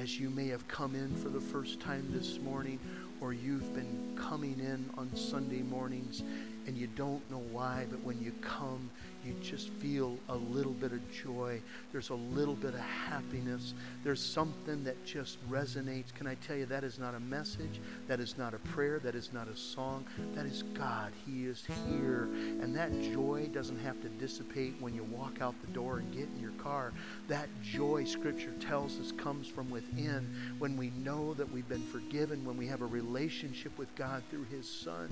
as 0.00 0.18
you 0.18 0.30
may 0.30 0.48
have 0.48 0.66
come 0.66 0.94
in 0.94 1.14
for 1.16 1.28
the 1.28 1.40
first 1.40 1.78
time 1.78 2.08
this 2.10 2.38
morning, 2.40 2.80
or 3.20 3.34
you've 3.34 3.74
been 3.74 4.16
coming 4.16 4.58
in 4.58 4.88
on 4.96 5.14
Sunday 5.14 5.60
mornings 5.60 6.22
and 6.66 6.76
you 6.76 6.86
don't 6.88 7.28
know 7.30 7.42
why, 7.50 7.86
but 7.90 8.02
when 8.02 8.20
you 8.20 8.32
come, 8.40 8.90
you 9.24 9.34
just 9.42 9.68
feel 9.74 10.16
a 10.28 10.36
little 10.36 10.72
bit 10.72 10.92
of 10.92 11.00
joy. 11.12 11.60
There's 11.92 12.08
a 12.08 12.14
little 12.14 12.54
bit 12.54 12.72
of 12.74 12.80
happiness. 12.80 13.74
There's 14.02 14.24
something 14.24 14.82
that 14.84 15.04
just 15.04 15.38
resonates. 15.50 16.14
Can 16.14 16.26
I 16.26 16.36
tell 16.36 16.56
you, 16.56 16.66
that 16.66 16.84
is 16.84 16.98
not 16.98 17.14
a 17.14 17.20
message. 17.20 17.80
That 18.08 18.18
is 18.20 18.38
not 18.38 18.54
a 18.54 18.58
prayer. 18.58 18.98
That 18.98 19.14
is 19.14 19.32
not 19.32 19.48
a 19.48 19.56
song. 19.56 20.06
That 20.34 20.46
is 20.46 20.62
God. 20.74 21.12
He 21.26 21.44
is 21.46 21.66
here. 21.88 22.28
And 22.62 22.74
that 22.76 22.92
joy 23.12 23.48
doesn't 23.52 23.78
have 23.80 24.00
to 24.02 24.08
dissipate 24.08 24.74
when 24.80 24.94
you 24.94 25.04
walk 25.04 25.42
out 25.42 25.54
the 25.60 25.72
door 25.72 25.98
and 25.98 26.10
get 26.12 26.28
in 26.34 26.40
your 26.40 26.52
car. 26.52 26.92
That 27.28 27.48
joy, 27.62 28.04
Scripture 28.04 28.54
tells 28.60 28.98
us, 29.00 29.12
comes 29.12 29.48
from 29.48 29.70
within 29.70 30.34
when 30.58 30.76
we 30.76 30.90
know 30.90 31.34
that 31.34 31.50
we've 31.52 31.68
been 31.68 31.86
forgiven, 31.88 32.44
when 32.44 32.56
we 32.56 32.66
have 32.68 32.80
a 32.80 32.86
relationship 32.86 33.76
with 33.76 33.94
God 33.96 34.22
through 34.30 34.44
His 34.44 34.68
Son. 34.68 35.10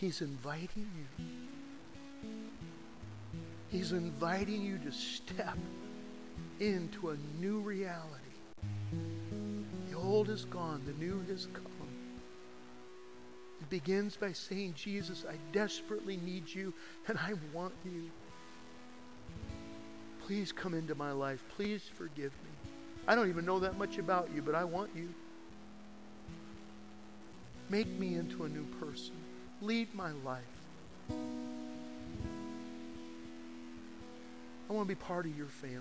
He's 0.00 0.20
inviting 0.20 0.90
you. 0.94 1.24
He's 3.68 3.92
inviting 3.92 4.62
you 4.62 4.78
to 4.78 4.92
step 4.92 5.56
into 6.60 7.10
a 7.10 7.16
new 7.40 7.60
reality. 7.60 8.04
The 9.90 9.96
old 9.96 10.28
is 10.28 10.44
gone, 10.44 10.82
the 10.86 10.92
new 11.02 11.24
has 11.30 11.46
come. 11.46 11.62
It 13.60 13.70
begins 13.70 14.16
by 14.16 14.32
saying, 14.32 14.74
Jesus, 14.74 15.24
I 15.28 15.36
desperately 15.52 16.18
need 16.18 16.54
you 16.54 16.74
and 17.08 17.18
I 17.18 17.32
want 17.54 17.74
you. 17.84 18.10
Please 20.26 20.52
come 20.52 20.74
into 20.74 20.94
my 20.94 21.12
life. 21.12 21.42
Please 21.56 21.82
forgive 21.94 22.32
me. 22.44 22.50
I 23.08 23.14
don't 23.14 23.28
even 23.28 23.46
know 23.46 23.58
that 23.60 23.78
much 23.78 23.96
about 23.98 24.28
you, 24.34 24.42
but 24.42 24.54
I 24.54 24.64
want 24.64 24.90
you. 24.94 25.08
Make 27.70 27.88
me 27.98 28.14
into 28.14 28.44
a 28.44 28.48
new 28.48 28.66
person. 28.78 29.14
Lead 29.62 29.94
my 29.94 30.10
life. 30.24 30.42
I 34.68 34.72
want 34.72 34.88
to 34.88 34.94
be 34.94 35.00
part 35.00 35.24
of 35.26 35.36
your 35.36 35.46
family. 35.46 35.80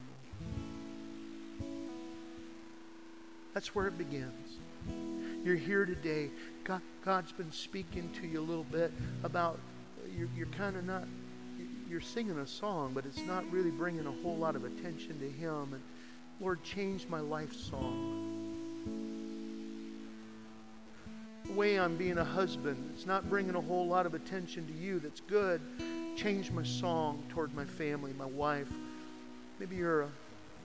That's 3.54 3.76
where 3.76 3.88
it 3.88 3.98
begins. 3.98 4.60
You're 5.44 5.56
here 5.56 5.86
today. 5.86 6.30
God, 6.64 6.82
God's 7.04 7.32
been 7.32 7.52
speaking 7.52 8.10
to 8.14 8.28
you 8.28 8.40
a 8.40 8.42
little 8.42 8.64
bit 8.64 8.94
about 9.24 9.60
you're, 10.18 10.30
you're 10.36 10.48
kind 10.48 10.78
of 10.78 10.86
not, 10.86 11.04
you're 11.90 12.02
singing 12.02 12.40
a 12.40 12.48
song, 12.48 12.92
but 12.94 13.06
it's 13.06 13.22
not 13.22 13.50
really 13.52 13.72
bringing 13.72 14.08
a 14.08 14.12
whole 14.24 14.38
lot 14.38 14.56
of 14.56 14.64
attention 14.64 15.20
to 15.20 15.30
Him. 15.30 15.74
And 15.74 15.82
Lord, 16.40 16.64
change 16.64 17.08
my 17.08 17.20
life 17.20 17.54
song. 17.54 19.15
Way 21.56 21.80
I'm 21.80 21.96
being 21.96 22.18
a 22.18 22.24
husband, 22.24 22.92
it's 22.94 23.06
not 23.06 23.30
bringing 23.30 23.56
a 23.56 23.62
whole 23.62 23.88
lot 23.88 24.06
of 24.06 24.14
attention 24.14 24.68
to 24.68 24.74
you. 24.74 25.00
That's 25.00 25.22
good. 25.22 25.62
Change 26.18 26.52
my 26.52 26.64
song 26.64 27.24
toward 27.30 27.54
my 27.56 27.64
family, 27.64 28.12
my 28.12 28.26
wife. 28.26 28.68
Maybe 29.58 29.78
you're 29.78 30.02
a, 30.02 30.10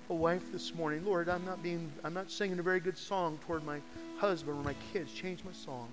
a 0.09 0.15
wife 0.15 0.51
this 0.51 0.75
morning. 0.75 1.05
Lord, 1.05 1.29
I'm 1.29 1.45
not 1.45 1.63
being, 1.63 1.93
I'm 2.03 2.13
not 2.13 2.29
singing 2.29 2.59
a 2.59 2.63
very 2.63 2.81
good 2.81 2.99
song 2.99 3.39
toward 3.47 3.65
my 3.65 3.79
husband 4.19 4.59
or 4.59 4.63
my 4.65 4.75
kids. 4.93 5.13
Change 5.13 5.45
my 5.45 5.53
song. 5.53 5.89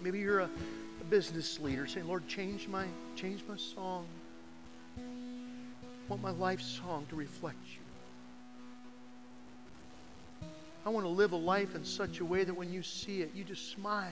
Maybe 0.00 0.20
you're 0.20 0.40
a, 0.40 0.50
a 1.00 1.04
business 1.04 1.58
leader 1.58 1.88
saying, 1.88 2.06
Lord, 2.06 2.28
change 2.28 2.68
my, 2.68 2.86
change 3.16 3.42
my 3.48 3.56
song. 3.56 4.06
I 4.96 5.02
want 6.08 6.22
my 6.22 6.30
life 6.30 6.60
song 6.60 7.06
to 7.10 7.16
reflect 7.16 7.58
you. 7.64 7.87
I 10.88 10.90
want 10.90 11.04
to 11.04 11.10
live 11.10 11.32
a 11.32 11.36
life 11.36 11.74
in 11.74 11.84
such 11.84 12.20
a 12.20 12.24
way 12.24 12.44
that 12.44 12.54
when 12.54 12.72
you 12.72 12.82
see 12.82 13.20
it, 13.20 13.32
you 13.34 13.44
just 13.44 13.72
smile. 13.72 14.08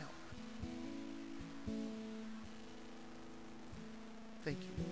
Thank 4.45 4.59
you. 4.61 4.85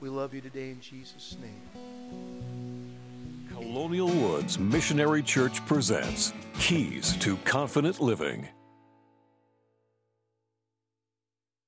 We 0.00 0.08
love 0.08 0.34
you 0.34 0.40
today 0.40 0.70
in 0.70 0.80
Jesus' 0.80 1.36
name. 1.40 2.96
Colonial 3.52 4.08
Woods 4.08 4.58
Missionary 4.58 5.22
Church 5.22 5.64
presents 5.66 6.32
Keys 6.58 7.16
to 7.18 7.36
Confident 7.44 8.00
Living. 8.00 8.48